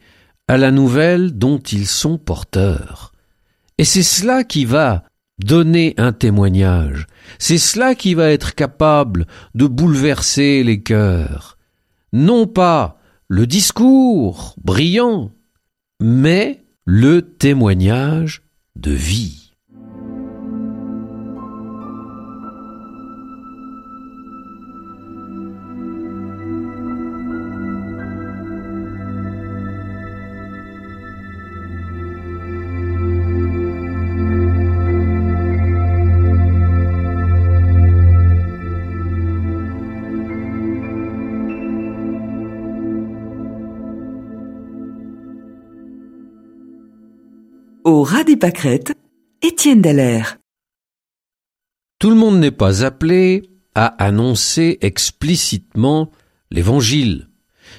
à 0.48 0.56
la 0.56 0.72
nouvelle 0.72 1.38
dont 1.38 1.58
ils 1.58 1.86
sont 1.86 2.18
porteurs. 2.18 3.12
Et 3.78 3.84
c'est 3.84 4.02
cela 4.02 4.42
qui 4.42 4.64
va 4.64 5.04
donner 5.38 5.94
un 5.96 6.12
témoignage, 6.12 7.06
c'est 7.38 7.58
cela 7.58 7.94
qui 7.94 8.14
va 8.14 8.30
être 8.30 8.54
capable 8.54 9.26
de 9.54 9.66
bouleverser 9.66 10.62
les 10.62 10.82
cœurs. 10.82 11.58
Non 12.12 12.46
pas 12.46 12.98
le 13.28 13.46
discours 13.46 14.54
brillant, 14.62 15.32
mais 16.00 16.64
le 16.84 17.22
témoignage 17.22 18.42
de 18.76 18.92
vie. 18.92 19.47
Étienne. 49.42 50.24
Tout 51.98 52.08
le 52.08 52.16
monde 52.16 52.38
n'est 52.38 52.50
pas 52.50 52.82
appelé 52.82 53.50
à 53.74 53.86
annoncer 54.02 54.78
explicitement 54.80 56.10
l'évangile. 56.50 57.28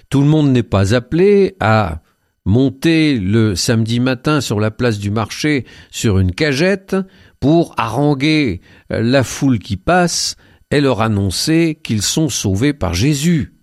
Tout 0.10 0.22
le 0.22 0.28
monde 0.28 0.52
n'est 0.52 0.62
pas 0.62 0.94
appelé 0.94 1.56
à 1.60 2.04
monter 2.46 3.18
le 3.18 3.56
samedi 3.56 4.00
matin 4.00 4.40
sur 4.40 4.60
la 4.60 4.70
place 4.70 5.00
du 5.00 5.10
marché 5.10 5.66
sur 5.90 6.20
une 6.20 6.34
cagette 6.34 6.96
pour 7.40 7.74
haranguer 7.78 8.62
la 8.90 9.24
foule 9.24 9.58
qui 9.58 9.78
passe 9.78 10.36
et 10.70 10.80
leur 10.80 11.02
annoncer 11.02 11.80
qu'ils 11.84 12.04
sont 12.04 12.30
sauvés 12.30 12.74
par 12.74 12.94
Jésus. 12.94 13.56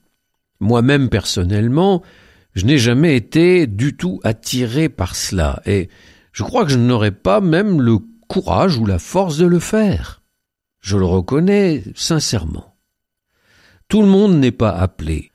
Moi-même 0.58 1.10
personnellement, 1.10 2.02
je 2.54 2.64
n'ai 2.64 2.78
jamais 2.78 3.14
été 3.14 3.68
du 3.68 3.96
tout 3.96 4.20
attiré 4.24 4.88
par 4.88 5.14
cela 5.14 5.62
et 5.64 5.90
je 6.36 6.42
crois 6.42 6.66
que 6.66 6.70
je 6.70 6.76
n'aurais 6.76 7.12
pas 7.12 7.40
même 7.40 7.80
le 7.80 7.96
courage 8.28 8.76
ou 8.76 8.84
la 8.84 8.98
force 8.98 9.38
de 9.38 9.46
le 9.46 9.58
faire. 9.58 10.22
Je 10.82 10.98
le 10.98 11.06
reconnais 11.06 11.82
sincèrement. 11.94 12.76
Tout 13.88 14.02
le 14.02 14.08
monde 14.08 14.34
n'est 14.38 14.52
pas 14.52 14.72
appelé 14.72 15.32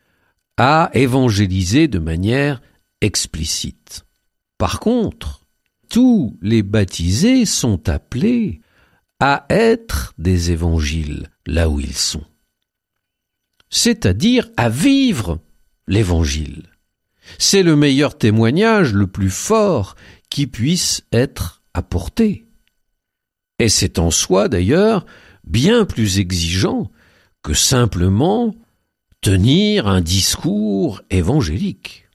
à 0.57 0.91
évangéliser 0.93 1.87
de 1.87 1.97
manière 1.97 2.61
explicite. 3.01 4.05
Par 4.59 4.79
contre, 4.79 5.41
tous 5.89 6.37
les 6.39 6.61
baptisés 6.61 7.45
sont 7.45 7.89
appelés 7.89 8.61
à 9.19 9.47
être 9.49 10.13
des 10.19 10.51
évangiles 10.51 11.31
là 11.47 11.67
où 11.67 11.79
ils 11.79 11.97
sont, 11.97 12.25
c'est-à-dire 13.71 14.51
à 14.55 14.69
vivre 14.69 15.39
l'évangile. 15.87 16.67
C'est 17.39 17.63
le 17.63 17.75
meilleur 17.75 18.19
témoignage, 18.19 18.93
le 18.93 19.07
plus 19.07 19.31
fort 19.31 19.95
qui 20.31 20.47
puisse 20.47 21.03
être 21.11 21.61
apporté. 21.75 22.47
Et 23.59 23.69
c'est 23.69 23.99
en 23.99 24.09
soi 24.09 24.47
d'ailleurs 24.47 25.05
bien 25.43 25.85
plus 25.85 26.17
exigeant 26.17 26.89
que 27.43 27.53
simplement 27.53 28.55
tenir 29.19 29.87
un 29.87 30.01
discours 30.01 31.01
évangélique. 31.11 32.07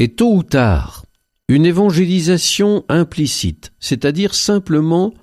Et 0.00 0.14
tôt 0.14 0.34
ou 0.34 0.42
tard, 0.42 1.04
une 1.48 1.66
évangélisation 1.66 2.84
implicite, 2.88 3.72
c'est-à-dire 3.78 4.34
simplement 4.34 5.14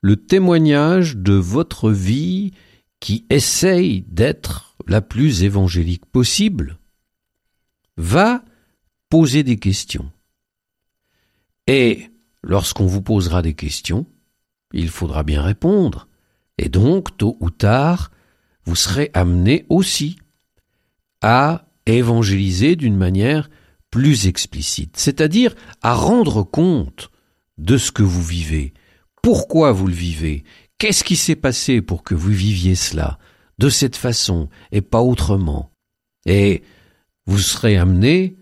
le 0.00 0.16
témoignage 0.16 1.16
de 1.16 1.34
votre 1.34 1.90
vie 1.90 2.52
qui 2.98 3.26
essaye 3.30 4.02
d'être 4.08 4.76
la 4.88 5.00
plus 5.00 5.44
évangélique 5.44 6.06
possible, 6.06 6.78
va 7.96 8.42
poser 9.10 9.42
des 9.42 9.58
questions. 9.58 10.10
Et 11.66 12.10
lorsqu'on 12.42 12.86
vous 12.86 13.02
posera 13.02 13.42
des 13.42 13.54
questions, 13.54 14.06
il 14.72 14.88
faudra 14.88 15.22
bien 15.22 15.42
répondre. 15.42 16.08
Et 16.58 16.68
donc, 16.68 17.16
tôt 17.16 17.36
ou 17.40 17.50
tard, 17.50 18.10
vous 18.64 18.76
serez 18.76 19.10
amené 19.14 19.66
aussi 19.68 20.18
à 21.22 21.66
évangéliser 21.86 22.76
d'une 22.76 22.96
manière 22.96 23.48
plus 23.90 24.26
explicite, 24.26 24.96
c'est-à-dire 24.96 25.54
à 25.82 25.94
rendre 25.94 26.42
compte 26.42 27.10
de 27.58 27.78
ce 27.78 27.92
que 27.92 28.02
vous 28.02 28.22
vivez, 28.22 28.74
pourquoi 29.22 29.72
vous 29.72 29.86
le 29.86 29.94
vivez, 29.94 30.44
qu'est-ce 30.78 31.04
qui 31.04 31.16
s'est 31.16 31.36
passé 31.36 31.80
pour 31.80 32.02
que 32.02 32.14
vous 32.14 32.30
viviez 32.30 32.74
cela, 32.74 33.18
de 33.58 33.68
cette 33.68 33.96
façon 33.96 34.48
et 34.72 34.82
pas 34.82 35.00
autrement? 35.00 35.70
Et 36.26 36.62
vous 37.26 37.38
serez 37.38 37.76
amené 37.76 38.36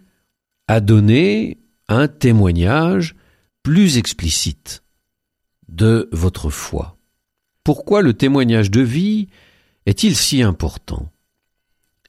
à 0.66 0.80
donner 0.80 1.58
un 1.88 2.08
témoignage 2.08 3.14
plus 3.62 3.98
explicite 3.98 4.82
de 5.68 6.08
votre 6.12 6.50
foi. 6.50 6.96
Pourquoi 7.64 8.02
le 8.02 8.14
témoignage 8.14 8.70
de 8.70 8.80
vie 8.80 9.28
est-il 9.86 10.16
si 10.16 10.42
important? 10.42 11.10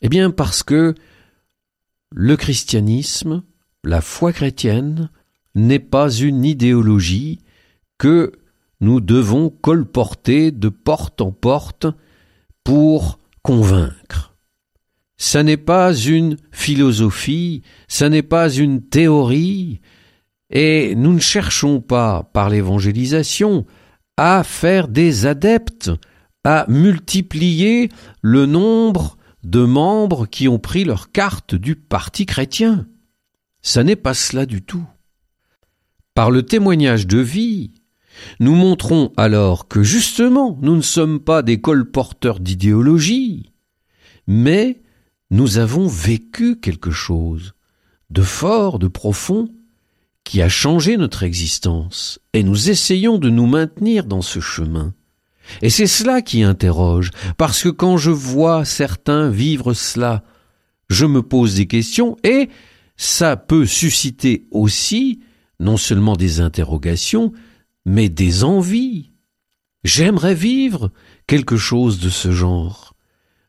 Eh 0.01 0.09
bien 0.09 0.31
parce 0.31 0.63
que 0.63 0.95
le 2.11 2.37
christianisme, 2.37 3.43
la 3.83 4.01
foi 4.01 4.33
chrétienne, 4.33 5.09
n'est 5.55 5.79
pas 5.79 6.11
une 6.11 6.43
idéologie 6.43 7.39
que 7.97 8.33
nous 8.81 8.99
devons 8.99 9.49
colporter 9.49 10.51
de 10.51 10.69
porte 10.69 11.21
en 11.21 11.31
porte 11.31 11.87
pour 12.63 13.19
convaincre. 13.41 14.34
Ça 15.17 15.43
n'est 15.43 15.57
pas 15.57 15.93
une 15.93 16.37
philosophie, 16.51 17.61
ça 17.87 18.09
n'est 18.09 18.23
pas 18.23 18.49
une 18.49 18.81
théorie, 18.81 19.79
et 20.49 20.93
nous 20.95 21.13
ne 21.13 21.19
cherchons 21.19 21.81
pas, 21.81 22.29
par 22.33 22.49
l'évangélisation, 22.49 23.65
à 24.17 24.43
faire 24.43 24.87
des 24.87 25.25
adeptes, 25.25 25.91
à 26.43 26.65
multiplier 26.67 27.89
le 28.21 28.45
nombre 28.45 29.17
de 29.43 29.63
membres 29.63 30.25
qui 30.25 30.47
ont 30.47 30.59
pris 30.59 30.83
leur 30.83 31.11
carte 31.11 31.55
du 31.55 31.75
parti 31.75 32.25
chrétien. 32.25 32.87
Ça 33.61 33.83
n'est 33.83 33.95
pas 33.95 34.13
cela 34.13 34.45
du 34.45 34.61
tout. 34.61 34.85
Par 36.13 36.31
le 36.31 36.43
témoignage 36.43 37.07
de 37.07 37.19
vie, 37.19 37.73
nous 38.39 38.55
montrons 38.55 39.11
alors 39.17 39.67
que 39.67 39.83
justement 39.83 40.57
nous 40.61 40.75
ne 40.75 40.81
sommes 40.81 41.19
pas 41.19 41.41
des 41.41 41.59
colporteurs 41.59 42.39
d'idéologie, 42.39 43.51
mais 44.27 44.81
nous 45.31 45.57
avons 45.57 45.87
vécu 45.87 46.59
quelque 46.59 46.91
chose 46.91 47.53
de 48.09 48.21
fort, 48.21 48.79
de 48.79 48.87
profond, 48.87 49.49
qui 50.23 50.41
a 50.41 50.49
changé 50.49 50.97
notre 50.97 51.23
existence, 51.23 52.19
et 52.33 52.43
nous 52.43 52.69
essayons 52.69 53.17
de 53.17 53.29
nous 53.29 53.45
maintenir 53.45 54.05
dans 54.05 54.21
ce 54.21 54.39
chemin. 54.39 54.93
Et 55.61 55.69
c'est 55.69 55.87
cela 55.87 56.21
qui 56.21 56.43
interroge, 56.43 57.11
parce 57.37 57.63
que 57.63 57.69
quand 57.69 57.97
je 57.97 58.11
vois 58.11 58.65
certains 58.65 59.29
vivre 59.29 59.73
cela, 59.73 60.23
je 60.89 61.05
me 61.05 61.21
pose 61.21 61.55
des 61.55 61.67
questions, 61.67 62.17
et 62.23 62.49
ça 62.97 63.37
peut 63.37 63.65
susciter 63.65 64.47
aussi 64.51 65.21
non 65.59 65.77
seulement 65.77 66.15
des 66.15 66.41
interrogations, 66.41 67.31
mais 67.85 68.09
des 68.09 68.43
envies. 68.43 69.11
J'aimerais 69.83 70.35
vivre 70.35 70.91
quelque 71.27 71.57
chose 71.57 71.99
de 71.99 72.09
ce 72.09 72.31
genre. 72.31 72.84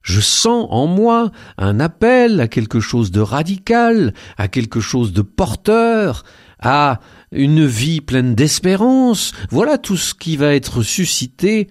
Je 0.07 0.21
sens 0.21 0.69
en 0.71 0.87
moi 0.87 1.33
un 1.59 1.81
appel 1.81 2.40
à 2.40 2.47
quelque 2.47 2.79
chose 2.79 3.11
de 3.11 3.19
radical, 3.19 4.14
à 4.37 4.47
quelque 4.47 4.79
chose 4.79 5.12
de 5.12 5.21
porteur, 5.21 6.23
à 6.61 7.01
une 7.33 7.66
vie 7.66 8.01
pleine 8.01 8.37
d'espérance. 8.37 9.33
Voilà 9.51 9.79
tout 9.79 9.97
ce 9.97 10.14
qui 10.14 10.37
va 10.37 10.55
être 10.55 10.85
suscité 10.85 11.69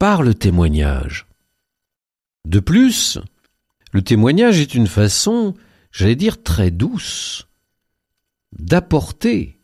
par 0.00 0.24
le 0.24 0.34
témoignage. 0.34 1.28
De 2.44 2.58
plus, 2.58 3.20
le 3.92 4.02
témoignage 4.02 4.58
est 4.58 4.74
une 4.74 4.88
façon, 4.88 5.54
j'allais 5.92 6.16
dire 6.16 6.42
très 6.42 6.72
douce, 6.72 7.46
d'apporter 8.58 9.60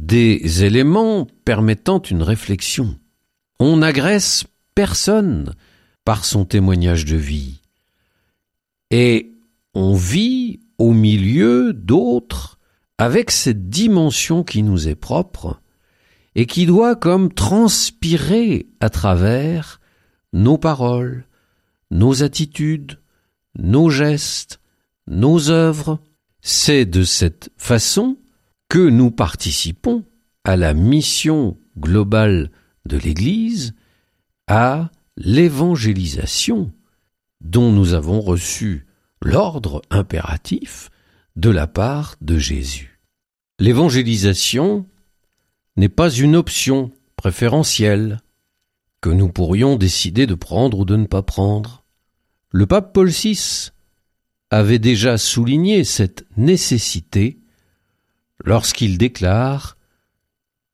des 0.00 0.62
éléments 0.62 1.26
permettant 1.44 2.00
une 2.00 2.22
réflexion. 2.22 2.96
On 3.58 3.78
n'agresse 3.78 4.44
personne 4.76 5.54
par 6.04 6.24
son 6.24 6.44
témoignage 6.44 7.04
de 7.04 7.16
vie. 7.16 7.60
Et 8.90 9.32
on 9.74 9.94
vit 9.94 10.60
au 10.78 10.92
milieu 10.92 11.72
d'autres 11.72 12.58
avec 12.98 13.30
cette 13.30 13.68
dimension 13.68 14.44
qui 14.44 14.62
nous 14.62 14.88
est 14.88 14.94
propre 14.94 15.60
et 16.34 16.46
qui 16.46 16.66
doit 16.66 16.96
comme 16.96 17.32
transpirer 17.32 18.66
à 18.80 18.90
travers 18.90 19.80
nos 20.32 20.58
paroles, 20.58 21.26
nos 21.90 22.22
attitudes, 22.22 22.98
nos 23.56 23.90
gestes, 23.90 24.60
nos 25.06 25.50
œuvres. 25.50 26.00
C'est 26.40 26.84
de 26.84 27.04
cette 27.04 27.50
façon 27.56 28.18
que 28.68 28.88
nous 28.88 29.10
participons 29.10 30.04
à 30.44 30.56
la 30.56 30.74
mission 30.74 31.56
globale 31.78 32.50
de 32.84 32.98
l'Église, 32.98 33.74
à 34.46 34.90
l'évangélisation 35.16 36.72
dont 37.40 37.70
nous 37.70 37.94
avons 37.94 38.20
reçu 38.20 38.86
l'ordre 39.22 39.82
impératif 39.90 40.90
de 41.36 41.50
la 41.50 41.66
part 41.66 42.16
de 42.20 42.38
Jésus. 42.38 43.00
L'évangélisation 43.58 44.86
n'est 45.76 45.88
pas 45.88 46.10
une 46.10 46.36
option 46.36 46.90
préférentielle 47.16 48.20
que 49.00 49.10
nous 49.10 49.28
pourrions 49.28 49.76
décider 49.76 50.26
de 50.26 50.34
prendre 50.34 50.80
ou 50.80 50.84
de 50.84 50.96
ne 50.96 51.06
pas 51.06 51.22
prendre. 51.22 51.84
Le 52.50 52.66
pape 52.66 52.92
Paul 52.92 53.08
VI 53.08 53.70
avait 54.50 54.78
déjà 54.78 55.18
souligné 55.18 55.84
cette 55.84 56.24
nécessité 56.36 57.38
lorsqu'il 58.44 58.98
déclare 58.98 59.76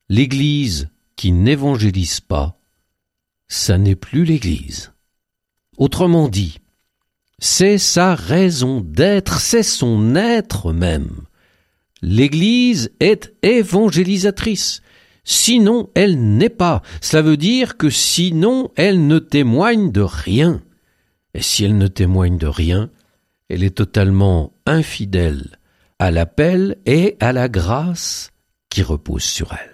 L'Église 0.09 0.89
qui 1.15 1.31
n'évangélise 1.31 2.19
pas, 2.19 2.60
ça 3.51 3.77
n'est 3.77 3.95
plus 3.95 4.23
l'Église. 4.23 4.93
Autrement 5.77 6.29
dit, 6.29 6.59
c'est 7.37 7.77
sa 7.77 8.15
raison 8.15 8.79
d'être, 8.79 9.41
c'est 9.41 9.61
son 9.61 10.15
être 10.15 10.71
même. 10.71 11.23
L'Église 12.01 12.91
est 13.01 13.33
évangélisatrice. 13.43 14.81
Sinon, 15.25 15.89
elle 15.95 16.37
n'est 16.37 16.49
pas. 16.49 16.81
Cela 17.01 17.23
veut 17.23 17.35
dire 17.35 17.75
que 17.75 17.89
sinon, 17.89 18.71
elle 18.77 19.05
ne 19.05 19.19
témoigne 19.19 19.91
de 19.91 20.01
rien. 20.01 20.61
Et 21.33 21.41
si 21.41 21.65
elle 21.65 21.77
ne 21.77 21.87
témoigne 21.87 22.37
de 22.37 22.47
rien, 22.47 22.89
elle 23.49 23.63
est 23.63 23.75
totalement 23.77 24.53
infidèle 24.65 25.59
à 25.99 26.09
l'appel 26.09 26.77
et 26.85 27.17
à 27.19 27.33
la 27.33 27.49
grâce 27.49 28.31
qui 28.69 28.81
repose 28.81 29.23
sur 29.23 29.51
elle. 29.53 29.70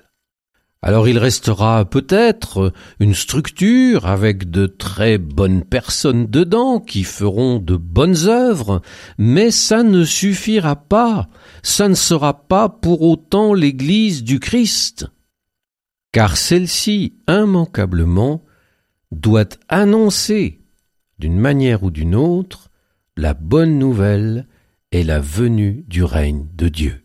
Alors 0.84 1.08
il 1.08 1.18
restera 1.18 1.86
peut-être 1.86 2.72
une 3.00 3.16
structure 3.16 4.06
avec 4.06 4.52
de 4.52 4.68
très 4.68 5.18
bonnes 5.18 5.64
personnes 5.64 6.28
dedans 6.28 6.80
qui 6.80 7.04
feront 7.04 7.58
de 7.58 7.76
bonnes 7.76 8.28
œuvres, 8.28 8.82
mais 9.18 9.50
ça 9.50 9.82
ne 9.82 10.04
suffira 10.04 10.76
pas, 10.76 11.30
ça 11.64 11.88
ne 11.90 11.96
sera 11.96 12.48
pas 12.48 12.70
pour 12.70 13.02
autant 13.02 13.56
l'Église 13.56 14.24
du 14.24 14.40
Christ, 14.40 15.08
car 16.12 16.38
celle-ci 16.38 17.16
immanquablement 17.28 18.46
doit 19.12 19.50
annoncer 19.70 20.62
d'une 21.18 21.40
manière 21.40 21.84
ou 21.84 21.90
d'une 21.90 22.16
autre 22.16 22.70
la 23.16 23.34
bonne 23.34 23.80
nouvelle 23.80 24.48
est 24.92 25.04
la 25.04 25.20
venue 25.20 25.84
du 25.88 26.04
règne 26.04 26.48
de 26.54 26.70
Dieu. 26.70 27.04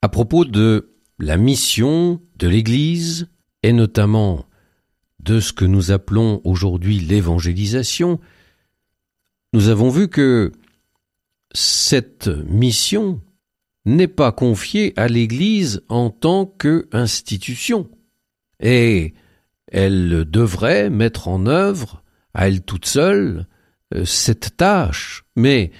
À 0.00 0.08
propos 0.08 0.46
de 0.46 0.94
la 1.20 1.36
mission 1.36 2.20
de 2.36 2.48
l'Église, 2.48 3.28
et 3.62 3.72
notamment 3.72 4.46
de 5.18 5.38
ce 5.38 5.52
que 5.52 5.66
nous 5.66 5.90
appelons 5.90 6.40
aujourd'hui 6.44 6.98
l'évangélisation, 6.98 8.20
nous 9.52 9.68
avons 9.68 9.90
vu 9.90 10.08
que 10.08 10.50
cette 11.52 12.28
mission 12.28 13.20
n'est 13.84 14.08
pas 14.08 14.32
confiée 14.32 14.94
à 14.96 15.08
l'Église 15.08 15.82
en 15.88 16.10
tant 16.10 16.46
qu'institution, 16.46 17.90
et 18.60 19.14
elle 19.66 20.24
devrait 20.24 20.88
mettre 20.88 21.28
en 21.28 21.46
œuvre, 21.46 22.02
à 22.32 22.48
elle 22.48 22.62
toute 22.62 22.86
seule, 22.86 23.46
euh, 23.94 24.04
cette 24.04 24.56
tâche. 24.56 25.24
Mais 25.36 25.70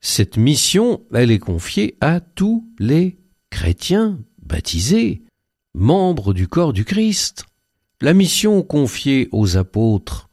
cette 0.00 0.36
mission, 0.36 1.02
elle 1.12 1.30
est 1.30 1.38
confiée 1.38 1.96
à 2.00 2.20
tous 2.20 2.68
les 2.78 3.18
chrétiens 3.50 4.18
baptisés, 4.46 5.22
membres 5.74 6.32
du 6.32 6.48
corps 6.48 6.72
du 6.72 6.84
Christ. 6.84 7.44
La 8.00 8.14
mission 8.14 8.62
confiée 8.62 9.28
aux 9.32 9.56
apôtres 9.56 10.26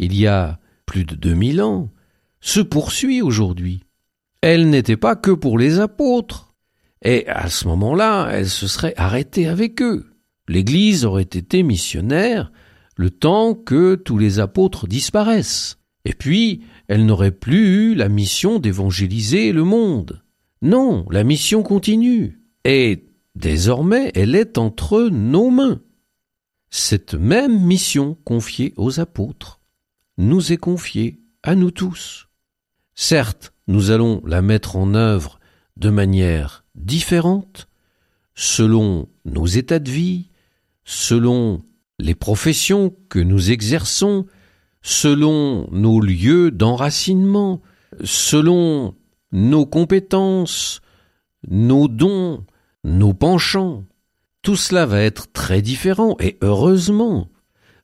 il 0.00 0.16
y 0.16 0.26
a 0.26 0.58
plus 0.86 1.04
de 1.04 1.14
2000 1.14 1.60
ans 1.60 1.90
se 2.40 2.60
poursuit 2.60 3.20
aujourd'hui. 3.20 3.84
Elle 4.40 4.70
n'était 4.70 4.96
pas 4.96 5.14
que 5.14 5.30
pour 5.30 5.58
les 5.58 5.78
apôtres. 5.78 6.54
Et 7.02 7.28
à 7.28 7.50
ce 7.50 7.68
moment-là, 7.68 8.30
elle 8.32 8.48
se 8.48 8.66
serait 8.66 8.94
arrêtée 8.96 9.46
avec 9.46 9.82
eux. 9.82 10.06
L'Église 10.48 11.04
aurait 11.04 11.22
été 11.22 11.62
missionnaire 11.62 12.50
le 12.96 13.10
temps 13.10 13.54
que 13.54 13.94
tous 13.94 14.16
les 14.16 14.38
apôtres 14.38 14.88
disparaissent. 14.88 15.76
Et 16.06 16.14
puis, 16.14 16.62
elle 16.88 17.04
n'aurait 17.04 17.30
plus 17.30 17.90
eu 17.90 17.94
la 17.94 18.08
mission 18.08 18.58
d'évangéliser 18.58 19.52
le 19.52 19.64
monde. 19.64 20.22
Non, 20.62 21.04
la 21.10 21.24
mission 21.24 21.62
continue. 21.62 22.40
Et 22.64 23.04
désormais, 23.34 24.10
elle 24.14 24.34
est 24.34 24.58
entre 24.58 25.08
nos 25.10 25.50
mains. 25.50 25.80
Cette 26.70 27.14
même 27.14 27.60
mission 27.60 28.16
confiée 28.24 28.74
aux 28.76 29.00
apôtres 29.00 29.60
nous 30.18 30.52
est 30.52 30.56
confiée 30.56 31.20
à 31.42 31.54
nous 31.54 31.70
tous. 31.70 32.28
Certes, 32.94 33.52
nous 33.66 33.90
allons 33.90 34.22
la 34.26 34.42
mettre 34.42 34.76
en 34.76 34.94
œuvre 34.94 35.40
de 35.76 35.90
manière 35.90 36.64
différente, 36.74 37.68
selon 38.34 39.08
nos 39.24 39.46
états 39.46 39.78
de 39.78 39.90
vie, 39.90 40.30
selon 40.84 41.62
les 41.98 42.14
professions 42.14 42.94
que 43.08 43.18
nous 43.18 43.50
exerçons, 43.50 44.26
selon 44.82 45.68
nos 45.70 46.00
lieux 46.00 46.50
d'enracinement, 46.50 47.60
selon 48.04 48.94
nos 49.32 49.66
compétences, 49.66 50.80
nos 51.48 51.88
dons, 51.88 52.44
nos 52.84 53.12
penchants. 53.12 53.84
Tout 54.42 54.56
cela 54.56 54.86
va 54.86 55.00
être 55.00 55.32
très 55.32 55.62
différent 55.62 56.16
et 56.18 56.38
heureusement. 56.40 57.28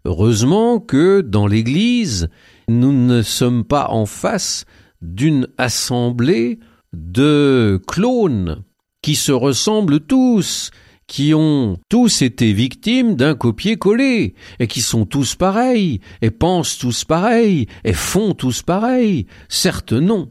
Heureusement 0.05 0.79
que 0.79 1.21
dans 1.21 1.47
l'Église, 1.47 2.29
nous 2.69 2.93
ne 2.93 3.23
sommes 3.23 3.65
pas 3.65 3.89
en 3.91 4.07
face 4.07 4.65
d'une 5.03 5.49
assemblée 5.59 6.59
de 6.93 7.81
clones 7.87 8.63
qui 9.03 9.15
se 9.15 9.33
ressemblent 9.33 10.01
tous, 10.01 10.71
qui 11.07 11.35
ont 11.35 11.79
tous 11.89 12.23
été 12.23 12.53
victimes 12.53 13.15
d'un 13.15 13.35
copier-coller, 13.35 14.35
et 14.59 14.67
qui 14.67 14.81
sont 14.81 15.07
tous 15.07 15.35
pareils, 15.35 16.01
et 16.23 16.31
pensent 16.31 16.79
tous 16.79 17.05
pareils, 17.05 17.67
et 17.85 17.93
font 17.93 18.35
tous 18.35 18.63
pareils. 18.63 19.27
Certes 19.49 19.93
non. 19.93 20.31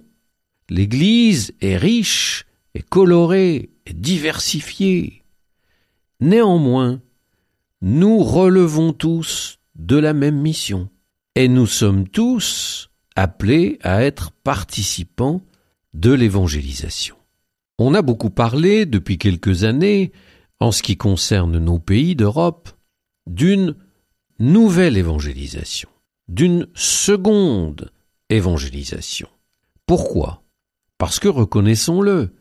L'Église 0.70 1.54
est 1.62 1.78
riche, 1.78 2.45
et 2.76 2.82
colorée, 2.82 3.70
et 3.88 3.94
diversifiée. 3.94 5.24
Néanmoins, 6.20 7.02
nous 7.82 8.20
relevons 8.20 8.94
tous 8.94 9.60
de 9.76 9.96
la 9.96 10.14
même 10.14 10.40
mission, 10.40 10.90
et 11.36 11.48
nous 11.48 11.68
sommes 11.68 12.08
tous 12.08 12.90
appelés 13.16 13.80
à 13.82 14.04
être 14.04 14.32
participants 14.44 15.42
de 15.94 16.12
l'évangélisation. 16.12 17.16
On 17.80 17.94
a 17.94 18.02
beaucoup 18.02 18.30
parlé 18.30 18.86
depuis 18.86 19.18
quelques 19.18 19.64
années 19.64 20.12
en 20.60 20.72
ce 20.72 20.84
qui 20.84 20.98
concerne 20.98 21.58
nos 21.58 21.80
pays 21.80 22.16
d'Europe, 22.16 22.70
d'une 23.26 23.76
nouvelle 24.40 24.98
évangélisation, 24.98 25.90
d'une 26.28 26.68
seconde 26.74 27.92
évangélisation. 28.30 29.30
Pourquoi? 29.86 30.44
Parce 30.98 31.20
que, 31.20 31.28
reconnaissons-le, 31.28 32.34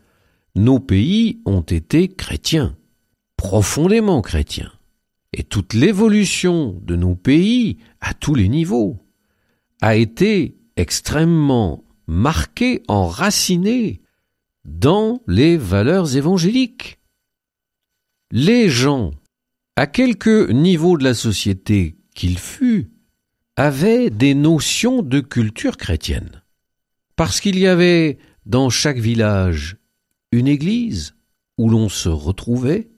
nos 0.55 0.79
pays 0.79 1.41
ont 1.45 1.61
été 1.61 2.07
chrétiens, 2.07 2.75
profondément 3.37 4.21
chrétiens, 4.21 4.71
et 5.33 5.43
toute 5.43 5.73
l'évolution 5.73 6.79
de 6.83 6.95
nos 6.95 7.15
pays, 7.15 7.77
à 7.99 8.13
tous 8.13 8.35
les 8.35 8.47
niveaux, 8.47 8.97
a 9.81 9.95
été 9.95 10.57
extrêmement 10.77 11.83
marquée, 12.07 12.83
enracinée 12.87 14.01
dans 14.63 15.21
les 15.27 15.57
valeurs 15.57 16.15
évangéliques 16.15 16.99
les 18.31 18.69
gens, 18.69 19.11
à 19.75 19.87
quelque 19.87 20.51
niveau 20.51 20.97
de 20.97 21.03
la 21.03 21.13
société 21.13 21.95
qu'il 22.13 22.37
fût, 22.39 22.91
avaient 23.55 24.09
des 24.09 24.33
notions 24.33 25.01
de 25.01 25.19
culture 25.19 25.77
chrétienne. 25.77 26.43
Parce 27.15 27.39
qu'il 27.39 27.57
y 27.57 27.67
avait 27.67 28.17
dans 28.45 28.69
chaque 28.69 28.97
village 28.97 29.77
une 30.35 30.47
église 30.47 31.15
où 31.57 31.69
l'on 31.69 31.87
se 31.87 32.09
retrouvait, 32.09 32.89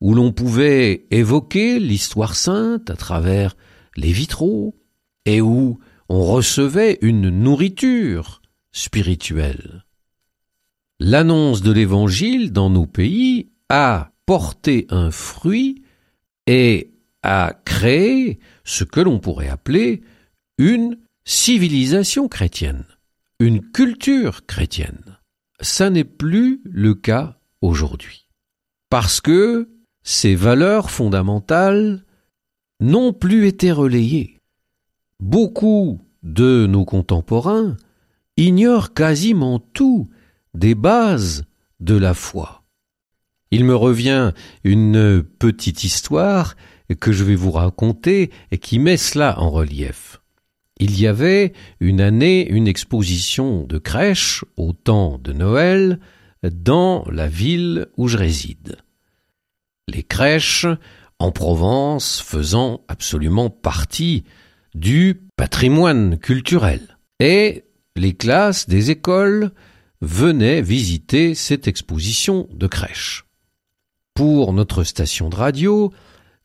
où 0.00 0.14
l'on 0.14 0.30
pouvait 0.32 1.06
évoquer 1.10 1.80
l'histoire 1.80 2.34
sainte 2.34 2.90
à 2.90 2.96
travers 2.96 3.56
les 3.96 4.12
vitraux, 4.12 4.78
et 5.24 5.40
où 5.40 5.78
on 6.08 6.24
recevait 6.24 6.98
une 7.00 7.30
nourriture 7.30 8.42
spirituelle. 8.72 9.84
L'annonce 11.00 11.62
de 11.62 11.72
l'Évangile 11.72 12.52
dans 12.52 12.68
nos 12.68 12.86
pays 12.86 13.50
a 13.70 14.12
porter 14.26 14.86
un 14.90 15.10
fruit 15.10 15.82
et 16.46 16.92
à 17.22 17.54
créer 17.64 18.38
ce 18.64 18.84
que 18.84 19.00
l'on 19.00 19.18
pourrait 19.18 19.48
appeler 19.48 20.02
une 20.58 20.98
civilisation 21.24 22.28
chrétienne, 22.28 22.84
une 23.38 23.62
culture 23.62 24.44
chrétienne. 24.46 25.21
Ça 25.62 25.90
n'est 25.90 26.04
plus 26.04 26.60
le 26.64 26.94
cas 26.94 27.38
aujourd'hui. 27.60 28.28
Parce 28.90 29.20
que 29.20 29.70
ces 30.02 30.34
valeurs 30.34 30.90
fondamentales 30.90 32.04
n'ont 32.80 33.12
plus 33.12 33.46
été 33.46 33.70
relayées. 33.70 34.40
Beaucoup 35.20 36.00
de 36.24 36.66
nos 36.66 36.84
contemporains 36.84 37.76
ignorent 38.36 38.92
quasiment 38.92 39.60
tout 39.60 40.10
des 40.52 40.74
bases 40.74 41.44
de 41.78 41.96
la 41.96 42.12
foi. 42.12 42.64
Il 43.52 43.64
me 43.64 43.76
revient 43.76 44.32
une 44.64 45.22
petite 45.22 45.84
histoire 45.84 46.56
que 46.98 47.12
je 47.12 47.22
vais 47.22 47.36
vous 47.36 47.52
raconter 47.52 48.30
et 48.50 48.58
qui 48.58 48.80
met 48.80 48.96
cela 48.96 49.38
en 49.38 49.50
relief. 49.50 50.11
Il 50.82 50.98
y 50.98 51.06
avait 51.06 51.52
une 51.78 52.00
année 52.00 52.44
une 52.48 52.66
exposition 52.66 53.62
de 53.62 53.78
crèche 53.78 54.44
au 54.56 54.72
temps 54.72 55.20
de 55.22 55.32
Noël 55.32 56.00
dans 56.42 57.04
la 57.08 57.28
ville 57.28 57.86
où 57.96 58.08
je 58.08 58.18
réside. 58.18 58.78
Les 59.86 60.02
crèches 60.02 60.66
en 61.20 61.30
Provence 61.30 62.20
faisant 62.20 62.80
absolument 62.88 63.48
partie 63.48 64.24
du 64.74 65.22
patrimoine 65.36 66.18
culturel. 66.18 66.98
Et 67.20 67.62
les 67.94 68.14
classes 68.14 68.68
des 68.68 68.90
écoles 68.90 69.52
venaient 70.00 70.62
visiter 70.62 71.36
cette 71.36 71.68
exposition 71.68 72.48
de 72.52 72.66
crèche 72.66 73.24
pour 74.14 74.52
notre 74.52 74.84
station 74.84 75.28
de 75.28 75.36
radio, 75.36 75.92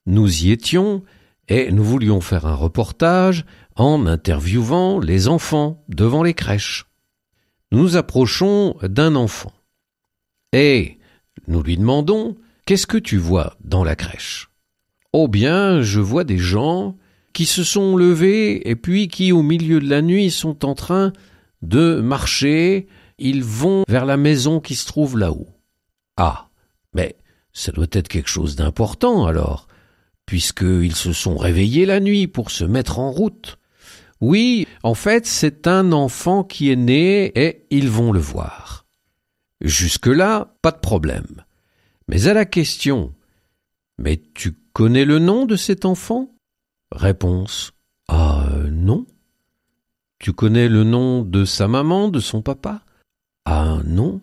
nous 0.06 0.46
y 0.46 0.52
étions 0.52 1.04
et 1.48 1.72
nous 1.72 1.84
voulions 1.84 2.22
faire 2.22 2.46
un 2.46 2.56
reportage 2.56 3.46
en 3.76 4.06
interviewant 4.06 5.00
les 5.00 5.28
enfants 5.28 5.84
devant 5.88 6.24
les 6.24 6.34
crèches. 6.34 6.86
Nous 7.72 7.80
nous 7.80 7.96
approchons 7.98 8.76
d'un 8.82 9.16
enfant 9.16 9.54
et 10.54 10.98
nous 11.48 11.62
lui 11.62 11.78
demandons 11.78 12.36
Qu'est-ce 12.68 12.86
que 12.86 12.98
tu 12.98 13.16
vois 13.16 13.56
dans 13.64 13.86
la 13.86 13.96
crèche 13.96 14.50
Oh 15.14 15.30
bien, 15.30 15.82
je 15.82 16.02
vois 16.02 16.26
des 16.26 16.38
gens 16.38 16.98
qui 17.32 17.46
se 17.46 17.64
sont 17.64 17.96
levés 17.96 18.70
et 18.70 18.76
puis 18.76 19.08
qui, 19.08 19.32
au 19.32 19.42
milieu 19.42 19.80
de 19.80 19.90
la 19.90 20.02
nuit, 20.02 20.32
sont 20.32 20.66
en 20.66 20.76
train 20.76 21.14
de 21.62 22.02
marcher. 22.02 22.88
Ils 23.20 23.42
vont 23.42 23.86
vers 23.88 24.06
la 24.06 24.18
maison 24.18 24.60
qui 24.60 24.76
se 24.76 24.86
trouve 24.86 25.18
là-haut. 25.18 25.48
Ah, 26.18 26.50
mais 26.94 27.16
ça 27.54 27.72
doit 27.72 27.88
être 27.94 28.10
quelque 28.10 28.30
chose 28.30 28.58
d'important 28.58 29.26
alors, 29.26 29.67
puisqu'ils 30.28 30.96
se 30.96 31.14
sont 31.14 31.38
réveillés 31.38 31.88
la 31.88 32.00
nuit 32.00 32.28
pour 32.28 32.52
se 32.52 32.66
mettre 32.66 33.00
en 33.00 33.10
route. 33.10 33.58
Oui, 34.22 34.68
en 34.84 34.94
fait, 34.94 35.26
c'est 35.26 35.66
un 35.68 35.92
enfant 35.92 36.44
qui 36.44 36.70
est 36.70 36.76
né 36.76 37.32
et 37.36 37.66
ils 37.72 37.90
vont 37.90 38.12
le 38.12 38.20
voir. 38.20 38.86
Jusque-là, 39.62 40.54
pas 40.62 40.72
de 40.72 40.80
problème. 40.80 41.44
Mais 42.08 42.28
à 42.28 42.34
la 42.34 42.46
question 42.46 43.14
Mais 43.98 44.22
tu 44.36 44.54
connais 44.74 45.06
le 45.06 45.18
nom 45.18 45.46
de 45.46 45.56
cet 45.56 45.86
enfant? 45.86 46.36
Réponse. 46.92 47.72
Ah 48.08 48.48
non. 48.72 49.08
Tu 50.20 50.34
connais 50.34 50.68
le 50.68 50.84
nom 50.84 51.24
de 51.24 51.46
sa 51.46 51.68
maman, 51.68 52.10
de 52.10 52.20
son 52.20 52.42
papa? 52.42 52.84
Ah 53.46 53.80
non. 53.86 54.22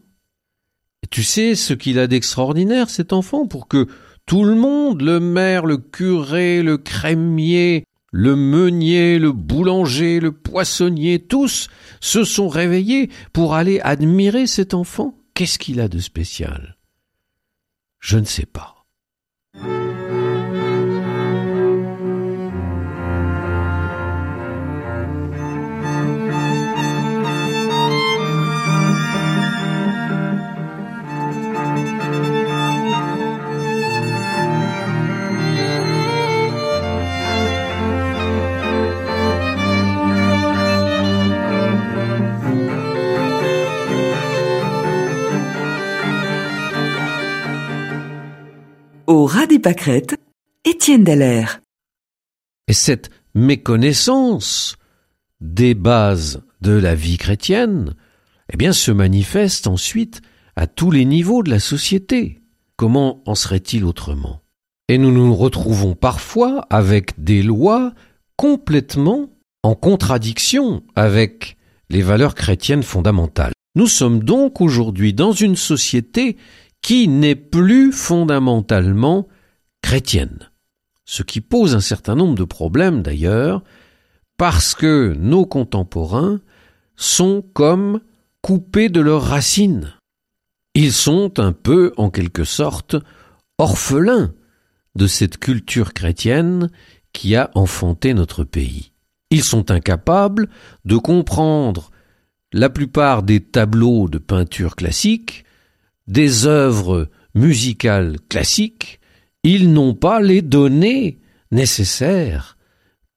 Tu 1.11 1.23
sais 1.23 1.55
ce 1.55 1.73
qu'il 1.73 1.99
a 1.99 2.07
d'extraordinaire, 2.07 2.90
cet 2.90 3.12
enfant, 3.12 3.47
pour 3.47 3.69
que 3.69 3.87
tout 4.27 4.45
le 4.45 4.55
monde, 4.55 5.03
le 5.03 5.21
maire, 5.21 5.67
le 5.67 5.77
curé, 5.77 6.63
le 6.63 6.79
crémier, 6.79 7.85
le 8.11 8.37
meunier, 8.37 9.19
le 9.19 9.33
boulanger, 9.33 10.21
le 10.21 10.33
poissonnier, 10.33 11.19
tous 11.19 11.69
se 12.01 12.25
sont 12.25 12.49
réveillés 12.49 13.11
pour 13.33 13.55
aller 13.55 13.81
admirer 13.81 14.47
cet 14.47 14.73
enfant. 14.73 15.19
Qu'est-ce 15.35 15.59
qu'il 15.59 15.81
a 15.81 15.89
de 15.89 15.99
spécial? 15.99 16.79
Je 17.99 18.19
ne 18.19 18.25
sais 18.25 18.47
pas. 18.47 18.74
Au 49.14 49.31
Étienne. 50.64 51.46
Et 52.66 52.72
cette 52.72 53.11
méconnaissance 53.37 54.77
des 55.40 55.74
bases 55.74 56.42
de 56.62 56.72
la 56.72 56.96
vie 56.96 57.16
chrétienne, 57.16 57.94
eh 58.53 58.72
se 58.72 58.90
manifeste 58.90 59.68
ensuite 59.68 60.20
à 60.57 60.66
tous 60.66 60.90
les 60.90 61.05
niveaux 61.05 61.44
de 61.44 61.50
la 61.50 61.61
société. 61.61 62.42
Comment 62.74 63.22
en 63.24 63.37
serait-il 63.37 63.85
autrement? 63.85 64.40
Et 64.88 64.98
nous 64.98 65.12
nous 65.12 65.33
retrouvons 65.33 65.94
parfois 65.94 66.66
avec 66.68 67.22
des 67.22 67.44
lois 67.44 67.94
complètement 68.37 69.31
en 69.62 69.77
contradiction 69.77 70.83
avec 70.96 71.57
les 71.88 72.03
valeurs 72.03 72.35
chrétiennes 72.35 72.83
fondamentales. 72.83 73.53
Nous 73.77 73.87
sommes 73.87 74.24
donc 74.24 74.61
aujourd'hui 74.61 75.14
dans 75.14 75.33
une 75.33 75.57
société 75.57 76.37
qui 76.85 77.09
n'est 77.09 77.35
plus 77.35 77.92
fondamentalement 77.92 79.27
chrétienne. 79.81 80.51
Ce 81.07 81.23
qui 81.23 81.40
pose 81.40 81.75
un 81.75 81.81
certain 81.81 82.14
nombre 82.14 82.35
de 82.35 82.44
problèmes 82.44 83.03
d'ailleurs, 83.03 83.64
parce 84.37 84.75
que 84.75 85.14
nos 85.18 85.47
contemporains 85.47 86.42
sont 86.94 87.42
comme 87.55 88.01
coupés 88.42 88.90
de 88.90 89.01
leurs 89.01 89.23
racines. 89.23 89.94
Ils 90.75 90.92
sont 90.92 91.40
un 91.40 91.53
peu, 91.53 91.94
en 91.97 92.11
quelque 92.11 92.44
sorte, 92.44 92.97
orphelins 93.57 94.35
de 94.94 95.07
cette 95.07 95.38
culture 95.38 95.94
chrétienne 95.94 96.70
qui 97.14 97.35
a 97.35 97.51
enfanté 97.55 98.12
notre 98.12 98.44
pays. 98.44 98.92
Ils 99.31 99.42
sont 99.44 99.70
incapables 99.70 100.51
de 100.85 100.99
comprendre 100.99 101.90
la 102.53 102.68
plupart 102.68 103.23
des 103.23 103.40
tableaux 103.40 104.07
de 104.07 104.18
peinture 104.18 104.77
classique, 104.77 105.43
des 106.07 106.47
œuvres 106.47 107.09
musicales 107.35 108.19
classiques, 108.29 109.01
ils 109.43 109.73
n'ont 109.73 109.95
pas 109.95 110.21
les 110.21 110.43
données 110.43 111.19
nécessaires 111.51 112.57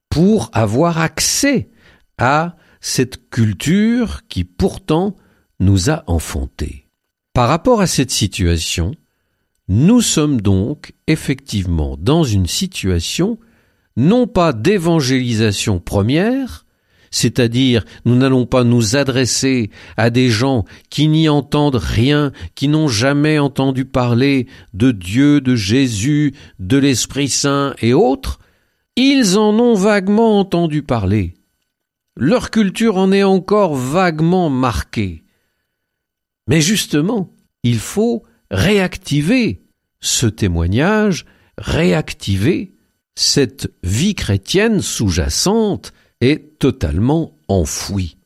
pour 0.09 0.49
avoir 0.53 0.99
accès 0.99 1.69
à 2.17 2.55
cette 2.81 3.29
culture 3.29 4.21
qui 4.27 4.43
pourtant 4.43 5.15
nous 5.59 5.89
a 5.89 6.03
enfantés. 6.07 6.87
Par 7.33 7.49
rapport 7.49 7.81
à 7.81 7.87
cette 7.87 8.11
situation, 8.11 8.93
nous 9.67 10.01
sommes 10.01 10.41
donc 10.41 10.93
effectivement 11.07 11.97
dans 11.97 12.23
une 12.23 12.47
situation 12.47 13.37
non 13.95 14.27
pas 14.27 14.53
d'évangélisation 14.53 15.79
première, 15.79 16.65
c'est-à-dire 17.11 17.83
nous 18.05 18.15
n'allons 18.15 18.45
pas 18.45 18.63
nous 18.63 18.95
adresser 18.95 19.69
à 19.97 20.09
des 20.09 20.29
gens 20.29 20.65
qui 20.89 21.07
n'y 21.07 21.29
entendent 21.29 21.81
rien, 21.81 22.31
qui 22.55 22.67
n'ont 22.67 22.87
jamais 22.87 23.39
entendu 23.39 23.85
parler 23.85 24.47
de 24.73 24.91
Dieu, 24.91 25.41
de 25.41 25.55
Jésus, 25.55 26.33
de 26.59 26.77
l'Esprit 26.77 27.29
Saint 27.29 27.73
et 27.81 27.93
autres, 27.93 28.39
ils 28.95 29.37
en 29.37 29.53
ont 29.59 29.75
vaguement 29.75 30.39
entendu 30.39 30.81
parler. 30.81 31.35
Leur 32.15 32.49
culture 32.49 32.97
en 32.97 33.11
est 33.11 33.23
encore 33.23 33.75
vaguement 33.75 34.49
marquée. 34.49 35.23
Mais 36.47 36.61
justement, 36.61 37.31
il 37.63 37.77
faut 37.77 38.23
réactiver 38.49 39.61
ce 39.99 40.25
témoignage, 40.25 41.25
réactiver 41.57 42.73
cette 43.15 43.71
vie 43.83 44.15
chrétienne 44.15 44.81
sous-jacente 44.81 45.93
est 46.21 46.59
totalement 46.59 47.37
enfoui. 47.47 48.17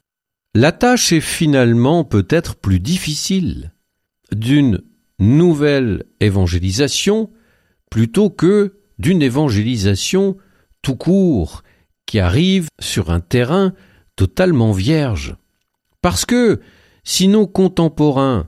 La 0.53 0.71
tâche 0.71 1.13
est 1.13 1.21
finalement 1.21 2.03
peut-être 2.03 2.55
plus 2.55 2.79
difficile 2.79 3.73
d'une 4.33 4.81
nouvelle 5.19 6.05
évangélisation 6.19 7.29
plutôt 7.89 8.29
que 8.29 8.79
d'une 8.97 9.21
évangélisation 9.21 10.37
tout 10.81 10.95
court 10.95 11.63
qui 12.05 12.19
arrive 12.19 12.67
sur 12.79 13.11
un 13.11 13.19
terrain 13.19 13.73
totalement 14.15 14.71
vierge. 14.71 15.35
Parce 16.01 16.25
que 16.25 16.59
si 17.03 17.27
nos 17.27 17.47
contemporains 17.47 18.47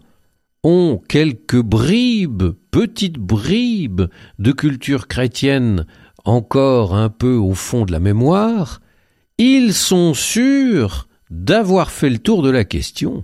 ont 0.63 1.01
quelques 1.09 1.61
bribes, 1.61 2.53
petites 2.71 3.19
bribes 3.19 4.03
de 4.39 4.51
culture 4.51 5.07
chrétienne 5.07 5.85
encore 6.25 6.95
un 6.95 7.09
peu 7.09 7.35
au 7.35 7.53
fond 7.53 7.85
de 7.85 7.91
la 7.91 7.99
mémoire, 7.99 8.81
ils 9.37 9.73
sont 9.73 10.13
sûrs 10.13 11.07
d'avoir 11.29 11.91
fait 11.91 12.09
le 12.09 12.19
tour 12.19 12.43
de 12.43 12.49
la 12.49 12.63
question. 12.63 13.23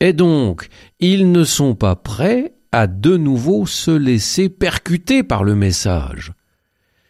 Et 0.00 0.12
donc, 0.12 0.68
ils 1.00 1.30
ne 1.30 1.44
sont 1.44 1.74
pas 1.74 1.96
prêts 1.96 2.54
à 2.72 2.86
de 2.86 3.16
nouveau 3.16 3.66
se 3.66 3.90
laisser 3.90 4.48
percuter 4.48 5.22
par 5.22 5.44
le 5.44 5.54
message. 5.54 6.32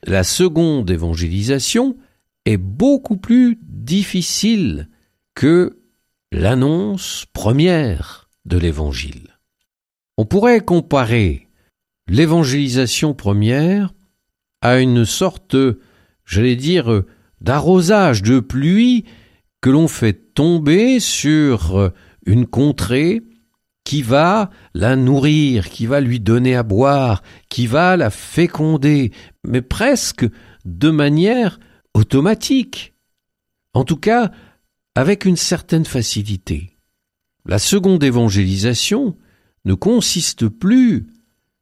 La 0.05 0.25
seconde 0.25 0.91
évangélisation 0.91 1.97
est 2.45 2.57
beaucoup 2.57 3.17
plus 3.17 3.59
difficile 3.63 4.89
que 5.35 5.79
l'annonce 6.33 7.27
première 7.33 8.29
de 8.45 8.59
l'évangile. 8.59 9.39
On 10.17 10.25
pourrait 10.25 10.61
comparer 10.61 11.49
l'évangélisation 12.09 13.15
première 13.15 13.93
à 14.61 14.79
une 14.79 15.05
sorte, 15.05 15.57
j'allais 16.25 16.57
dire, 16.57 17.05
d'arrosage, 17.41 18.23
de 18.23 18.41
pluie 18.41 19.05
que 19.61 19.71
l'on 19.71 19.89
fait 19.89 20.35
tomber 20.35 21.01
sur 21.01 21.93
une 22.27 22.47
contrée 22.47 23.23
qui 23.89 24.03
va 24.03 24.51
la 24.75 24.97
nourrir, 24.97 25.71
qui 25.71 25.87
va 25.87 26.01
lui 26.01 26.21
donner 26.21 26.55
à 26.55 26.63
boire, 26.63 27.23
qui 27.49 27.67
va 27.67 27.97
la 27.97 28.11
féconder, 28.11 29.13
mais 29.45 29.63
presque 29.63 30.27
de 30.67 30.91
manière 30.91 31.59
automatique. 31.95 32.95
En 33.73 33.85
tout 33.85 33.97
cas, 33.97 34.31
avec 34.95 35.25
une 35.25 35.37
certaine 35.37 35.87
facilité. 35.87 36.77
La 37.47 37.59
seconde 37.59 38.05
évangélisation 38.05 39.17
ne 39.65 39.73
consiste 39.73 40.49
plus 40.49 41.07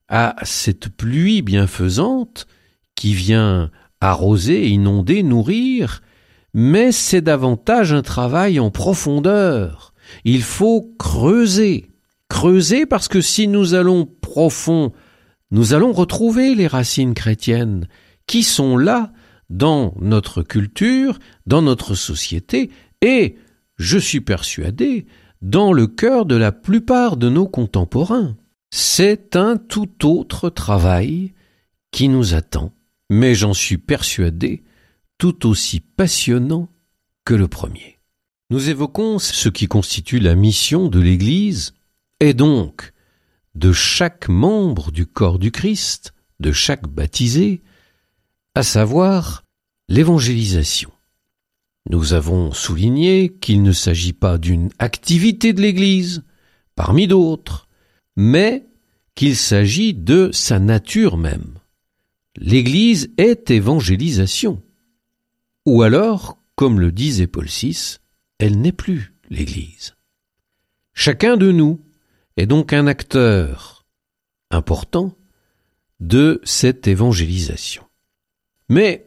à 0.09 0.35
cette 0.43 0.89
pluie 0.89 1.43
bienfaisante 1.43 2.49
qui 2.97 3.15
vient 3.15 3.71
arroser, 4.11 4.69
inonder, 4.69 5.23
nourrir, 5.23 6.03
mais 6.55 6.93
c'est 6.93 7.21
davantage 7.21 7.93
un 7.93 8.03
travail 8.03 8.59
en 8.61 8.71
profondeur. 8.71 9.93
Il 10.25 10.43
faut 10.43 10.95
creuser. 10.99 11.91
Creuser 12.29 12.87
parce 12.87 13.09
que 13.09 13.21
si 13.21 13.47
nous 13.47 13.75
allons 13.75 14.07
profond, 14.07 14.93
nous 15.51 15.75
allons 15.75 15.93
retrouver 15.93 16.55
les 16.55 16.67
racines 16.67 17.15
chrétiennes 17.15 17.87
qui 18.27 18.43
sont 18.43 18.77
là 18.77 19.13
dans 19.49 19.95
notre 20.01 20.43
culture, 20.43 21.19
dans 21.47 21.63
notre 21.63 21.95
société 21.95 22.71
et, 23.03 23.37
je 23.77 23.99
suis 23.99 24.21
persuadé, 24.21 25.07
dans 25.43 25.73
le 25.73 25.87
cœur 25.87 26.25
de 26.27 26.35
la 26.35 26.51
plupart 26.51 27.17
de 27.17 27.29
nos 27.29 27.47
contemporains. 27.47 28.37
C'est 28.71 29.37
un 29.37 29.57
tout 29.57 30.07
autre 30.07 30.49
travail 30.49 31.35
qui 31.93 32.09
nous 32.09 32.35
attend 32.35 32.73
mais 33.11 33.35
j'en 33.35 33.55
suis 33.55 33.79
persuadé, 33.79 34.65
tout 35.19 35.47
aussi 35.47 35.81
passionnant 35.81 36.69
que 37.25 37.35
le 37.35 37.49
premier. 37.49 37.99
Nous 38.51 38.69
évoquons 38.69 39.19
ce 39.19 39.49
qui 39.49 39.67
constitue 39.67 40.21
la 40.21 40.35
mission 40.35 40.89
de 40.89 41.01
l'Église, 41.01 41.75
et 42.21 42.35
donc 42.35 42.93
de 43.55 43.73
chaque 43.73 44.29
membre 44.29 44.93
du 44.93 45.07
corps 45.07 45.39
du 45.39 45.51
Christ, 45.51 46.13
de 46.41 46.53
chaque 46.53 46.87
baptisé, 46.87 47.63
à 48.55 48.63
savoir 48.63 49.43
l'évangélisation. 49.89 50.91
Nous 51.89 52.13
avons 52.13 52.53
souligné 52.53 53.33
qu'il 53.41 53.63
ne 53.63 53.73
s'agit 53.73 54.13
pas 54.13 54.39
d'une 54.39 54.71
activité 54.79 55.53
de 55.53 55.63
l'Église, 55.63 56.25
parmi 56.75 57.07
d'autres, 57.07 57.69
mais 58.17 58.67
qu'il 59.15 59.37
s'agit 59.37 59.95
de 59.95 60.31
sa 60.33 60.59
nature 60.59 61.17
même. 61.17 61.59
L'Église 62.37 63.11
est 63.17 63.51
évangélisation. 63.51 64.63
Ou 65.65 65.83
alors, 65.83 66.39
comme 66.55 66.81
le 66.81 66.93
disait 66.93 67.27
Paul 67.27 67.47
VI, 67.47 67.99
elle 68.39 68.61
n'est 68.61 68.73
plus 68.73 69.15
l'Église. 69.31 69.95
Chacun 70.93 71.37
de 71.37 71.51
nous 71.51 71.81
est 72.37 72.47
donc 72.47 72.73
un 72.73 72.87
acteur 72.87 73.87
important 74.51 75.17
de 76.01 76.41
cette 76.45 76.87
évangélisation. 76.87 77.85
Mais 78.69 79.05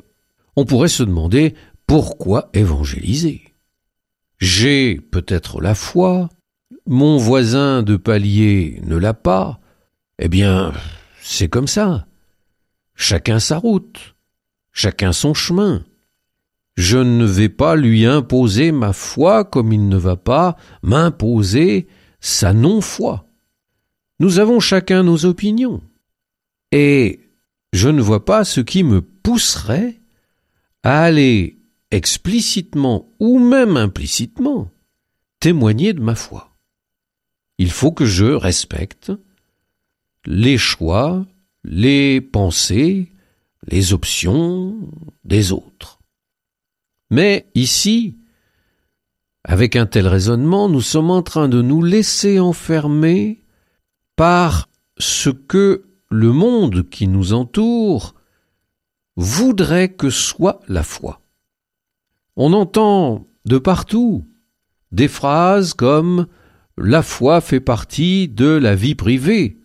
on 0.55 0.65
pourrait 0.65 0.87
se 0.87 1.03
demander 1.03 1.53
pourquoi 1.87 2.49
évangéliser 2.53 3.53
J'ai 4.39 4.95
peut-être 4.95 5.61
la 5.61 5.75
foi, 5.75 6.29
mon 6.85 7.17
voisin 7.17 7.83
de 7.83 7.95
palier 7.95 8.81
ne 8.83 8.95
l'a 8.95 9.13
pas, 9.13 9.59
eh 10.17 10.29
bien, 10.29 10.73
c'est 11.21 11.49
comme 11.49 11.67
ça. 11.67 12.07
Chacun 13.01 13.39
sa 13.39 13.57
route, 13.57 14.13
chacun 14.73 15.13
son 15.13 15.33
chemin. 15.33 15.85
Je 16.75 16.97
ne 16.97 17.23
vais 17.23 17.47
pas 17.47 17.77
lui 17.77 18.05
imposer 18.05 18.73
ma 18.73 18.91
foi 18.91 19.45
comme 19.45 19.71
il 19.71 19.87
ne 19.87 19.95
va 19.95 20.17
pas 20.17 20.57
m'imposer 20.83 21.87
sa 22.19 22.51
non-foi. 22.51 23.25
Nous 24.19 24.37
avons 24.37 24.59
chacun 24.59 25.03
nos 25.03 25.23
opinions. 25.23 25.81
Et 26.73 27.21
je 27.71 27.87
ne 27.87 28.01
vois 28.01 28.25
pas 28.25 28.43
ce 28.43 28.59
qui 28.59 28.83
me 28.83 29.01
pousserait 29.01 30.01
à 30.83 31.01
aller 31.01 31.57
explicitement 31.91 33.13
ou 33.17 33.39
même 33.39 33.77
implicitement, 33.77 34.71
témoigner 35.39 35.93
de 35.93 36.01
ma 36.01 36.15
foi. 36.15 36.53
Il 37.59 37.71
faut 37.71 37.93
que 37.93 38.05
je 38.05 38.25
respecte 38.25 39.13
les 40.25 40.57
choix, 40.57 41.25
les 41.63 42.21
pensées, 42.21 43.11
les 43.67 43.93
options 43.93 44.89
des 45.23 45.51
autres. 45.51 45.99
Mais 47.09 47.49
ici, 47.55 48.17
avec 49.43 49.75
un 49.75 49.85
tel 49.85 50.07
raisonnement, 50.07 50.69
nous 50.69 50.81
sommes 50.81 51.11
en 51.11 51.23
train 51.23 51.49
de 51.49 51.61
nous 51.61 51.83
laisser 51.83 52.39
enfermer 52.39 53.43
par 54.15 54.69
ce 54.97 55.29
que 55.29 55.85
le 56.09 56.31
monde 56.31 56.89
qui 56.89 57.07
nous 57.07 57.33
entoure 57.33 58.15
voudrait 59.15 59.93
que 59.93 60.09
soit 60.09 60.59
la 60.67 60.83
foi. 60.83 61.21
On 62.35 62.53
entend 62.53 63.27
de 63.45 63.57
partout 63.57 64.27
des 64.91 65.07
phrases 65.07 65.73
comme 65.73 66.27
la 66.77 67.03
foi 67.03 67.41
fait 67.41 67.59
partie 67.59 68.27
de 68.27 68.47
la 68.47 68.75
vie 68.75 68.95
privée. 68.95 69.58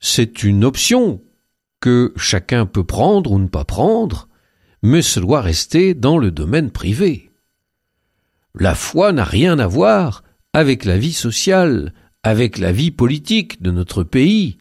C'est 0.00 0.42
une 0.42 0.64
option 0.64 1.22
que 1.80 2.12
chacun 2.16 2.66
peut 2.66 2.84
prendre 2.84 3.32
ou 3.32 3.38
ne 3.38 3.48
pas 3.48 3.64
prendre, 3.64 4.28
mais 4.82 5.02
ce 5.02 5.20
doit 5.20 5.42
rester 5.42 5.94
dans 5.94 6.18
le 6.18 6.30
domaine 6.30 6.70
privé. 6.70 7.30
La 8.54 8.74
foi 8.74 9.12
n'a 9.12 9.24
rien 9.24 9.58
à 9.58 9.66
voir 9.66 10.24
avec 10.52 10.84
la 10.84 10.98
vie 10.98 11.12
sociale, 11.12 11.92
avec 12.22 12.58
la 12.58 12.72
vie 12.72 12.90
politique 12.90 13.62
de 13.62 13.70
notre 13.70 14.02
pays. 14.02 14.58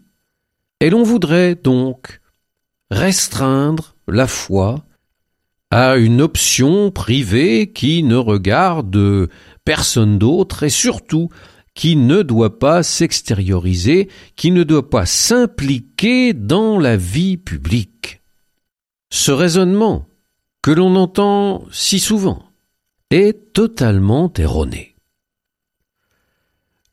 Et 0.81 0.89
l'on 0.89 1.03
voudrait 1.03 1.55
donc 1.55 2.21
restreindre 2.91 3.95
la 4.07 4.27
foi 4.27 4.85
à 5.71 5.97
une 5.97 6.21
option 6.21 6.91
privée 6.91 7.71
qui 7.71 8.03
ne 8.03 8.15
regarde 8.15 9.29
personne 9.63 10.17
d'autre 10.17 10.63
et 10.63 10.69
surtout 10.69 11.29
qui 11.73 11.95
ne 11.95 12.21
doit 12.21 12.59
pas 12.59 12.83
s'extérioriser, 12.83 14.09
qui 14.35 14.51
ne 14.51 14.63
doit 14.63 14.89
pas 14.89 15.05
s'impliquer 15.05 16.33
dans 16.33 16.79
la 16.79 16.97
vie 16.97 17.37
publique. 17.37 18.21
Ce 19.11 19.31
raisonnement, 19.31 20.07
que 20.61 20.71
l'on 20.71 20.95
entend 20.95 21.65
si 21.71 21.99
souvent, 21.99 22.43
est 23.11 23.53
totalement 23.53 24.31
erroné. 24.37 24.95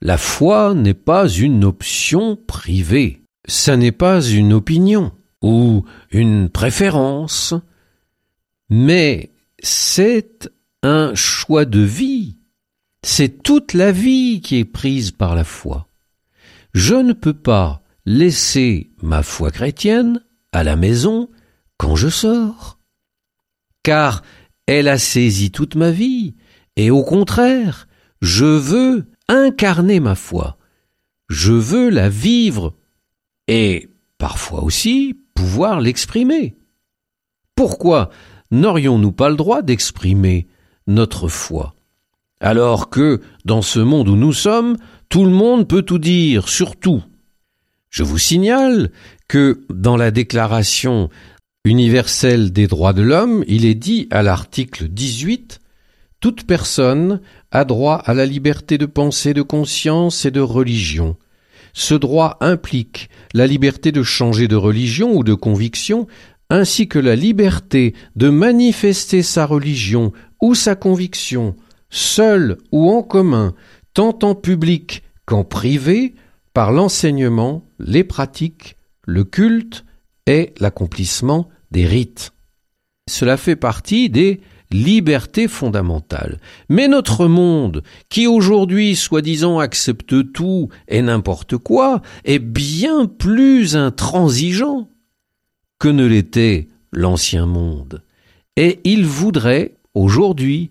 La 0.00 0.18
foi 0.18 0.74
n'est 0.74 0.94
pas 0.94 1.28
une 1.28 1.64
option 1.64 2.36
privée, 2.36 3.22
ça 3.46 3.76
n'est 3.76 3.92
pas 3.92 4.22
une 4.22 4.52
opinion 4.52 5.12
ou 5.42 5.84
une 6.10 6.48
préférence, 6.48 7.54
mais 8.68 9.32
c'est 9.62 10.50
un 10.82 11.14
choix 11.14 11.64
de 11.64 11.80
vie. 11.80 12.38
C'est 13.08 13.44
toute 13.44 13.72
la 13.72 13.92
vie 13.92 14.40
qui 14.40 14.56
est 14.56 14.64
prise 14.64 15.12
par 15.12 15.36
la 15.36 15.44
foi. 15.44 15.86
Je 16.74 16.96
ne 16.96 17.12
peux 17.12 17.32
pas 17.32 17.80
laisser 18.04 18.90
ma 19.00 19.22
foi 19.22 19.52
chrétienne 19.52 20.24
à 20.50 20.64
la 20.64 20.74
maison 20.74 21.30
quand 21.78 21.94
je 21.94 22.08
sors. 22.08 22.80
Car 23.84 24.22
elle 24.66 24.88
a 24.88 24.98
saisi 24.98 25.52
toute 25.52 25.76
ma 25.76 25.92
vie, 25.92 26.34
et 26.74 26.90
au 26.90 27.04
contraire, 27.04 27.86
je 28.22 28.44
veux 28.44 29.06
incarner 29.28 30.00
ma 30.00 30.16
foi. 30.16 30.58
Je 31.28 31.52
veux 31.52 31.90
la 31.90 32.08
vivre, 32.08 32.74
et 33.46 33.88
parfois 34.18 34.64
aussi 34.64 35.16
pouvoir 35.32 35.80
l'exprimer. 35.80 36.56
Pourquoi 37.54 38.10
n'aurions-nous 38.50 39.12
pas 39.12 39.28
le 39.28 39.36
droit 39.36 39.62
d'exprimer 39.62 40.48
notre 40.88 41.28
foi? 41.28 41.75
Alors 42.46 42.90
que, 42.90 43.22
dans 43.44 43.60
ce 43.60 43.80
monde 43.80 44.08
où 44.08 44.14
nous 44.14 44.32
sommes, 44.32 44.76
tout 45.08 45.24
le 45.24 45.32
monde 45.32 45.66
peut 45.66 45.82
tout 45.82 45.98
dire, 45.98 46.48
sur 46.48 46.76
tout. 46.76 47.02
Je 47.90 48.04
vous 48.04 48.18
signale 48.18 48.92
que 49.26 49.62
dans 49.68 49.96
la 49.96 50.12
Déclaration 50.12 51.10
universelle 51.64 52.52
des 52.52 52.68
droits 52.68 52.92
de 52.92 53.02
l'homme, 53.02 53.42
il 53.48 53.64
est 53.64 53.74
dit 53.74 54.06
à 54.12 54.22
l'article 54.22 54.86
18 54.86 55.58
Toute 56.20 56.44
personne 56.44 57.20
a 57.50 57.64
droit 57.64 57.96
à 57.96 58.14
la 58.14 58.26
liberté 58.26 58.78
de 58.78 58.86
pensée, 58.86 59.34
de 59.34 59.42
conscience 59.42 60.24
et 60.24 60.30
de 60.30 60.40
religion. 60.40 61.16
Ce 61.72 61.94
droit 61.94 62.36
implique 62.40 63.10
la 63.34 63.48
liberté 63.48 63.90
de 63.90 64.04
changer 64.04 64.46
de 64.46 64.54
religion 64.54 65.16
ou 65.16 65.24
de 65.24 65.34
conviction 65.34 66.06
ainsi 66.48 66.86
que 66.86 67.00
la 67.00 67.16
liberté 67.16 67.92
de 68.14 68.28
manifester 68.28 69.24
sa 69.24 69.46
religion 69.46 70.12
ou 70.40 70.54
sa 70.54 70.76
conviction, 70.76 71.56
seule 71.96 72.58
ou 72.72 72.90
en 72.90 73.02
commun, 73.02 73.54
tant 73.94 74.18
en 74.22 74.34
public 74.34 75.02
qu'en 75.24 75.44
privé, 75.44 76.14
par 76.52 76.70
l'enseignement, 76.70 77.64
les 77.78 78.04
pratiques, 78.04 78.76
le 79.04 79.24
culte 79.24 79.84
et 80.26 80.52
l'accomplissement 80.60 81.48
des 81.70 81.86
rites. 81.86 82.32
Cela 83.08 83.36
fait 83.36 83.56
partie 83.56 84.10
des 84.10 84.40
libertés 84.70 85.48
fondamentales. 85.48 86.40
Mais 86.68 86.88
notre 86.88 87.26
monde, 87.28 87.82
qui 88.08 88.26
aujourd'hui 88.26 88.96
soi-disant 88.96 89.58
accepte 89.58 90.32
tout 90.32 90.68
et 90.88 91.02
n'importe 91.02 91.56
quoi, 91.56 92.02
est 92.24 92.40
bien 92.40 93.06
plus 93.06 93.76
intransigeant 93.76 94.90
que 95.78 95.88
ne 95.88 96.04
l'était 96.04 96.68
l'ancien 96.92 97.46
monde. 97.46 98.02
Et 98.56 98.80
il 98.84 99.06
voudrait, 99.06 99.76
aujourd'hui, 99.94 100.70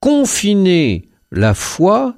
confiner 0.00 1.08
la 1.30 1.54
foi 1.54 2.16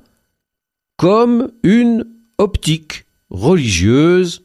comme 0.97 1.51
une 1.63 2.07
optique 2.39 3.05
religieuse 3.31 4.45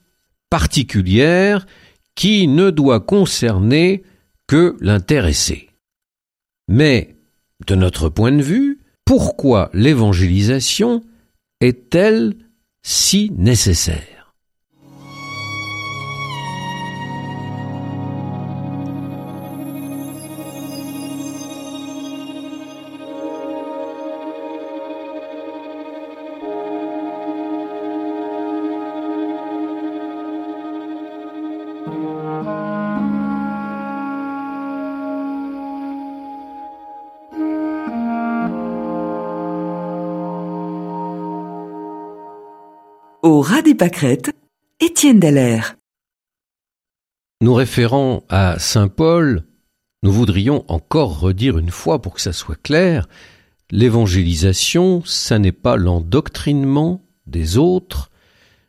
particulière 0.49 1.67
qui 2.15 2.47
ne 2.47 2.69
doit 2.69 2.99
concerner 2.99 4.03
que 4.47 4.75
l'intéressé. 4.79 5.69
Mais, 6.67 7.15
de 7.67 7.75
notre 7.75 8.09
point 8.09 8.31
de 8.31 8.41
vue, 8.41 8.79
pourquoi 9.05 9.69
l'évangélisation 9.73 11.03
est-elle 11.61 12.35
si 12.81 13.31
nécessaire? 13.37 14.16
Au 43.37 43.41
ras 43.41 43.61
des 43.61 43.75
pâquerettes, 43.75 44.31
Étienne 44.79 45.19
Dallaire. 45.19 45.75
nous 47.39 47.53
référant 47.53 48.23
à 48.29 48.57
Saint 48.57 48.87
Paul, 48.87 49.43
nous 50.01 50.11
voudrions 50.11 50.65
encore 50.69 51.19
redire 51.19 51.59
une 51.59 51.69
fois 51.69 52.01
pour 52.01 52.15
que 52.15 52.21
ça 52.21 52.33
soit 52.33 52.59
clair, 52.59 53.07
l'évangélisation, 53.69 55.03
ça 55.05 55.37
n'est 55.37 55.51
pas 55.51 55.77
l'endoctrinement 55.77 57.05
des 57.27 57.59
autres, 57.59 58.09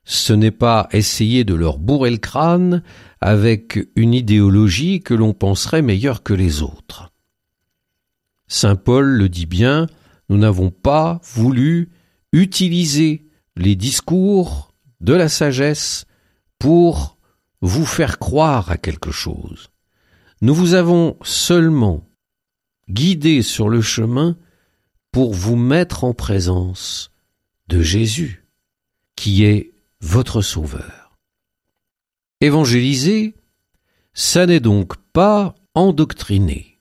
ce 0.05 0.35
n'est 0.35 0.51
pas 0.51 0.91
essayer 0.93 1.45
de 1.45 1.55
leur 1.55 1.79
bourrer 1.79 2.11
le 2.11 2.19
crâne 2.19 2.83
avec 3.23 3.79
une 3.97 4.12
idéologie 4.12 5.01
que 5.01 5.14
l'on 5.14 5.33
penserait 5.33 5.81
meilleure 5.81 6.23
que 6.23 6.35
les 6.35 6.61
autres. 6.61 7.11
Saint 8.49 8.77
Paul 8.77 9.07
le 9.07 9.31
dit 9.31 9.47
bien, 9.47 9.87
nous 10.29 10.37
n'avons 10.37 10.71
pas 10.71 11.23
voulu 11.23 11.89
utiliser 12.35 13.28
les 13.59 13.76
discours 13.76 14.72
de 15.00 15.12
la 15.12 15.28
sagesse 15.28 16.06
pour 16.59 17.18
vous 17.61 17.84
faire 17.84 18.18
croire 18.18 18.70
à 18.70 18.76
quelque 18.76 19.11
chose. 19.11 19.70
Nous 20.40 20.54
vous 20.54 20.74
avons 20.74 21.16
seulement 21.22 22.09
guidé 22.88 23.42
sur 23.42 23.68
le 23.68 23.82
chemin 23.82 24.38
pour 25.11 25.34
vous 25.34 25.56
mettre 25.56 26.04
en 26.04 26.14
présence 26.14 27.11
de 27.66 27.82
Jésus, 27.82 28.46
qui 29.16 29.44
est 29.44 29.72
votre 30.00 30.40
Sauveur. 30.40 31.18
Évangéliser, 32.40 33.34
ça 34.14 34.46
n'est 34.46 34.61
donc 34.61 34.96
pas 35.12 35.56
endoctriner, 35.74 36.78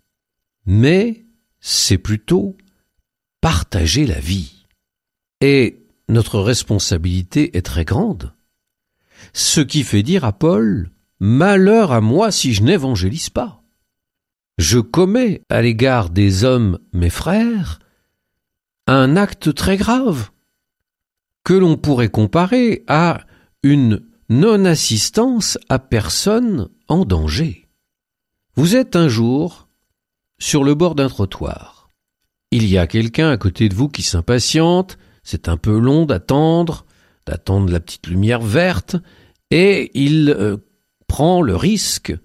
mais 0.65 1.25
c'est 1.59 1.97
plutôt 1.97 2.55
partager 3.41 4.05
la 4.05 4.19
vie. 4.19 4.67
Et 5.41 5.86
notre 6.09 6.39
responsabilité 6.39 7.57
est 7.57 7.65
très 7.65 7.85
grande. 7.85 8.33
Ce 9.33 9.61
qui 9.61 9.83
fait 9.83 10.03
dire 10.03 10.25
à 10.25 10.33
Paul, 10.33 10.91
Malheur 11.19 11.91
à 11.91 12.01
moi 12.01 12.31
si 12.31 12.53
je 12.53 12.61
n'évangélise 12.61 13.29
pas. 13.29 13.63
Je 14.59 14.79
commets 14.79 15.41
à 15.49 15.61
l'égard 15.61 16.09
des 16.09 16.43
hommes, 16.43 16.79
mes 16.93 17.09
frères, 17.09 17.79
un 18.85 19.15
acte 19.15 19.53
très 19.53 19.77
grave 19.77 20.29
que 21.43 21.53
l'on 21.53 21.75
pourrait 21.75 22.09
comparer 22.09 22.83
à 22.87 23.21
une 23.63 24.03
non-assistance 24.29 25.57
à 25.69 25.79
personne 25.79 26.69
en 26.87 27.05
danger. 27.05 27.67
Vous 28.55 28.75
êtes 28.75 28.95
un 28.95 29.07
jour 29.07 29.67
sur 30.39 30.63
le 30.63 30.75
bord 30.75 30.93
d'un 30.95 31.09
trottoir. 31.09 31.89
Il 32.51 32.65
y 32.67 32.77
a 32.77 32.85
quelqu'un 32.87 33.29
à 33.29 33.37
côté 33.37 33.69
de 33.69 33.75
vous 33.75 33.89
qui 33.89 34.03
s'impatiente, 34.03 34.97
c'est 35.27 35.49
un 35.49 35.57
peu 35.57 35.77
long 35.77 36.05
d'attendre, 36.05 36.85
d'attendre 37.25 37.69
la 37.69 37.81
petite 37.81 38.07
lumière 38.07 38.39
verte, 38.39 38.95
et 39.51 39.91
il 39.93 40.29
euh, 40.29 40.55
prend 41.07 41.41
le 41.41 41.53
risque 41.53 42.17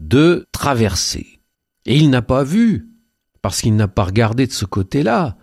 de 0.00 0.48
traverser. 0.50 1.38
Et 1.86 1.96
il 1.96 2.10
n'a 2.10 2.20
pas 2.20 2.42
vu, 2.42 2.88
parce 3.42 3.60
qu'il 3.60 3.76
n'a 3.76 3.86
pas 3.86 4.02
regardé 4.02 4.48
de 4.48 4.52
ce 4.52 4.64
côté-là, 4.64 5.36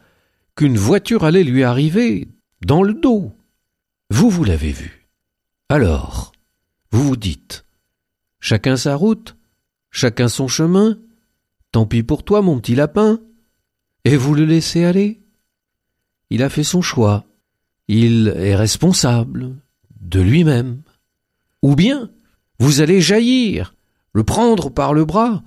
qu'une 0.57 0.75
voiture 0.75 1.23
allait 1.23 1.45
lui 1.45 1.63
arriver 1.63 2.27
dans 2.65 2.83
le 2.83 2.93
dos. 2.93 3.33
Vous, 4.09 4.29
vous 4.29 4.43
l'avez 4.43 4.73
vu. 4.73 5.07
Alors, 5.69 6.33
vous 6.91 7.03
vous 7.03 7.17
dites, 7.17 7.63
chacun 8.41 8.75
sa 8.75 8.95
route, 8.95 9.37
chacun 9.89 10.27
son 10.27 10.49
chemin, 10.49 10.99
tant 11.71 11.85
pis 11.85 12.03
pour 12.03 12.25
toi, 12.25 12.41
mon 12.41 12.59
petit 12.59 12.75
lapin, 12.75 13.21
et 14.03 14.17
vous 14.17 14.35
le 14.35 14.43
laissez 14.43 14.83
aller? 14.83 15.21
Il 16.29 16.43
a 16.43 16.49
fait 16.49 16.63
son 16.63 16.81
choix, 16.81 17.25
il 17.87 18.33
est 18.37 18.55
responsable 18.55 19.55
de 19.99 20.21
lui-même. 20.21 20.81
Ou 21.61 21.75
bien, 21.75 22.11
vous 22.59 22.81
allez 22.81 23.01
jaillir, 23.01 23.75
le 24.13 24.23
prendre 24.23 24.69
par 24.69 24.93
le 24.93 25.05
bras, 25.05 25.43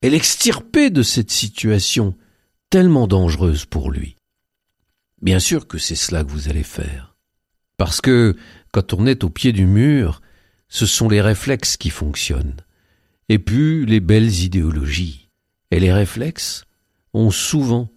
et 0.00 0.10
l'extirper 0.10 0.90
de 0.90 1.02
cette 1.02 1.30
situation 1.30 2.16
tellement 2.70 3.06
dangereuse 3.06 3.66
pour 3.66 3.90
lui. 3.90 4.16
Bien 5.20 5.38
sûr 5.38 5.68
que 5.68 5.78
c'est 5.78 5.94
cela 5.94 6.24
que 6.24 6.30
vous 6.30 6.48
allez 6.48 6.64
faire. 6.64 7.14
Parce 7.76 8.00
que 8.00 8.36
quand 8.72 8.92
on 8.94 9.06
est 9.06 9.24
au 9.24 9.30
pied 9.30 9.52
du 9.52 9.66
mur, 9.66 10.22
ce 10.68 10.86
sont 10.86 11.08
les 11.08 11.20
réflexes 11.20 11.76
qui 11.76 11.90
fonctionnent, 11.90 12.56
et 13.28 13.38
puis 13.38 13.86
les 13.86 14.00
belles 14.00 14.40
idéologies. 14.40 15.28
Et 15.70 15.78
les 15.78 15.92
réflexes 15.92 16.64
ont 17.14 17.30
souvent 17.30 17.90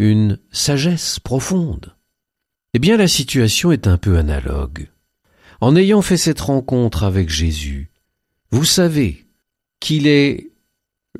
une 0.00 0.38
sagesse 0.50 1.20
profonde. 1.20 1.94
Eh 2.72 2.78
bien 2.78 2.96
la 2.96 3.06
situation 3.06 3.70
est 3.70 3.86
un 3.86 3.98
peu 3.98 4.16
analogue. 4.16 4.88
En 5.60 5.76
ayant 5.76 6.00
fait 6.00 6.16
cette 6.16 6.40
rencontre 6.40 7.02
avec 7.02 7.28
Jésus, 7.28 7.90
vous 8.50 8.64
savez 8.64 9.26
qu'il 9.78 10.06
est 10.06 10.52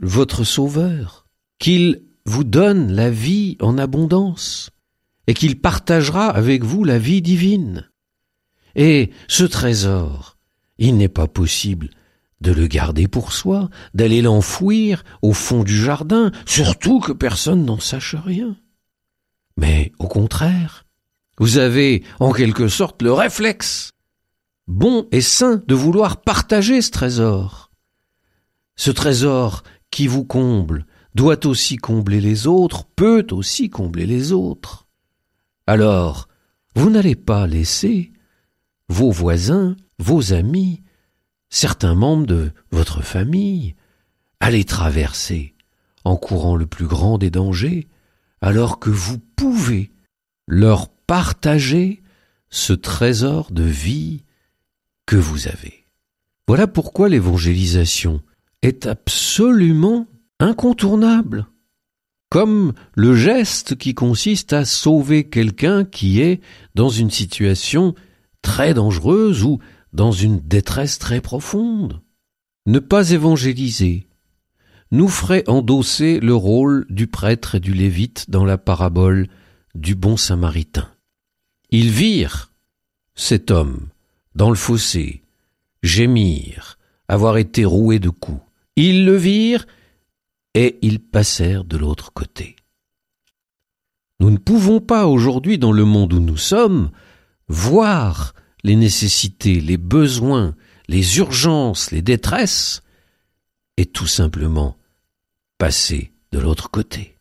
votre 0.00 0.44
sauveur, 0.44 1.26
qu'il 1.58 2.04
vous 2.24 2.42
donne 2.42 2.90
la 2.90 3.10
vie 3.10 3.58
en 3.60 3.76
abondance, 3.76 4.70
et 5.26 5.34
qu'il 5.34 5.60
partagera 5.60 6.30
avec 6.30 6.64
vous 6.64 6.82
la 6.82 6.98
vie 6.98 7.20
divine. 7.20 7.86
Et 8.76 9.10
ce 9.28 9.44
trésor, 9.44 10.38
il 10.78 10.96
n'est 10.96 11.08
pas 11.08 11.28
possible 11.28 11.90
de 12.40 12.50
le 12.50 12.66
garder 12.66 13.08
pour 13.08 13.34
soi, 13.34 13.68
d'aller 13.92 14.22
l'enfouir 14.22 15.04
au 15.20 15.34
fond 15.34 15.64
du 15.64 15.76
jardin, 15.76 16.32
surtout 16.46 17.00
que 17.00 17.12
personne 17.12 17.66
n'en 17.66 17.78
sache 17.78 18.14
rien. 18.14 18.56
Mais 19.60 19.92
au 19.98 20.08
contraire, 20.08 20.84
vous 21.38 21.58
avez 21.58 22.02
en 22.18 22.32
quelque 22.32 22.66
sorte 22.66 23.02
le 23.02 23.12
réflexe 23.12 23.92
bon 24.66 25.06
et 25.12 25.20
sain 25.20 25.62
de 25.66 25.74
vouloir 25.74 26.22
partager 26.22 26.82
ce 26.82 26.90
trésor. 26.90 27.70
Ce 28.74 28.90
trésor 28.90 29.62
qui 29.92 30.06
vous 30.06 30.24
comble 30.24 30.86
doit 31.14 31.46
aussi 31.46 31.76
combler 31.76 32.20
les 32.20 32.46
autres, 32.46 32.84
peut 32.96 33.26
aussi 33.30 33.70
combler 33.70 34.06
les 34.06 34.32
autres 34.32 34.88
alors 35.70 36.26
vous 36.74 36.90
n'allez 36.90 37.14
pas 37.14 37.46
laisser 37.46 38.12
vos 38.88 39.12
voisins, 39.12 39.76
vos 40.00 40.32
amis, 40.32 40.82
certains 41.48 41.94
membres 41.94 42.26
de 42.26 42.50
votre 42.72 43.02
famille 43.02 43.76
aller 44.40 44.64
traverser 44.64 45.54
en 46.02 46.16
courant 46.16 46.56
le 46.56 46.66
plus 46.66 46.88
grand 46.88 47.18
des 47.18 47.30
dangers, 47.30 47.86
alors 48.40 48.78
que 48.78 48.90
vous 48.90 49.18
pouvez 49.18 49.92
leur 50.46 50.88
partager 50.88 52.02
ce 52.48 52.72
trésor 52.72 53.52
de 53.52 53.62
vie 53.62 54.24
que 55.06 55.16
vous 55.16 55.48
avez. 55.48 55.86
Voilà 56.48 56.66
pourquoi 56.66 57.08
l'évangélisation 57.08 58.22
est 58.62 58.86
absolument 58.86 60.06
incontournable 60.40 61.46
comme 62.30 62.74
le 62.94 63.16
geste 63.16 63.76
qui 63.76 63.94
consiste 63.94 64.52
à 64.52 64.64
sauver 64.64 65.28
quelqu'un 65.28 65.84
qui 65.84 66.20
est 66.20 66.40
dans 66.76 66.88
une 66.88 67.10
situation 67.10 67.94
très 68.40 68.72
dangereuse 68.72 69.42
ou 69.42 69.58
dans 69.92 70.12
une 70.12 70.38
détresse 70.38 71.00
très 71.00 71.20
profonde. 71.20 72.00
Ne 72.66 72.78
pas 72.78 73.10
évangéliser 73.10 74.06
nous 74.92 75.08
ferait 75.08 75.44
endosser 75.48 76.18
le 76.20 76.34
rôle 76.34 76.86
du 76.88 77.06
prêtre 77.06 77.54
et 77.54 77.60
du 77.60 77.72
lévite 77.72 78.30
dans 78.30 78.44
la 78.44 78.58
parabole 78.58 79.28
du 79.74 79.94
bon 79.94 80.16
samaritain. 80.16 80.90
Ils 81.70 81.90
virent 81.90 82.52
cet 83.14 83.50
homme 83.50 83.88
dans 84.34 84.50
le 84.50 84.56
fossé, 84.56 85.22
gémir, 85.82 86.78
avoir 87.08 87.36
été 87.36 87.64
roué 87.64 87.98
de 87.98 88.10
coups. 88.10 88.42
Ils 88.76 89.04
le 89.04 89.16
virent 89.16 89.66
et 90.54 90.78
ils 90.82 91.00
passèrent 91.00 91.64
de 91.64 91.76
l'autre 91.76 92.12
côté. 92.12 92.56
Nous 94.18 94.30
ne 94.30 94.38
pouvons 94.38 94.80
pas 94.80 95.06
aujourd'hui, 95.06 95.58
dans 95.58 95.72
le 95.72 95.84
monde 95.84 96.12
où 96.12 96.20
nous 96.20 96.36
sommes, 96.36 96.90
voir 97.48 98.34
les 98.64 98.76
nécessités, 98.76 99.60
les 99.60 99.78
besoins, 99.78 100.54
les 100.88 101.18
urgences, 101.18 101.90
les 101.90 102.02
détresses, 102.02 102.82
et 103.76 103.86
tout 103.86 104.06
simplement 104.06 104.76
passer 105.60 106.10
de 106.32 106.38
l'autre 106.38 106.70
côté. 106.70 107.19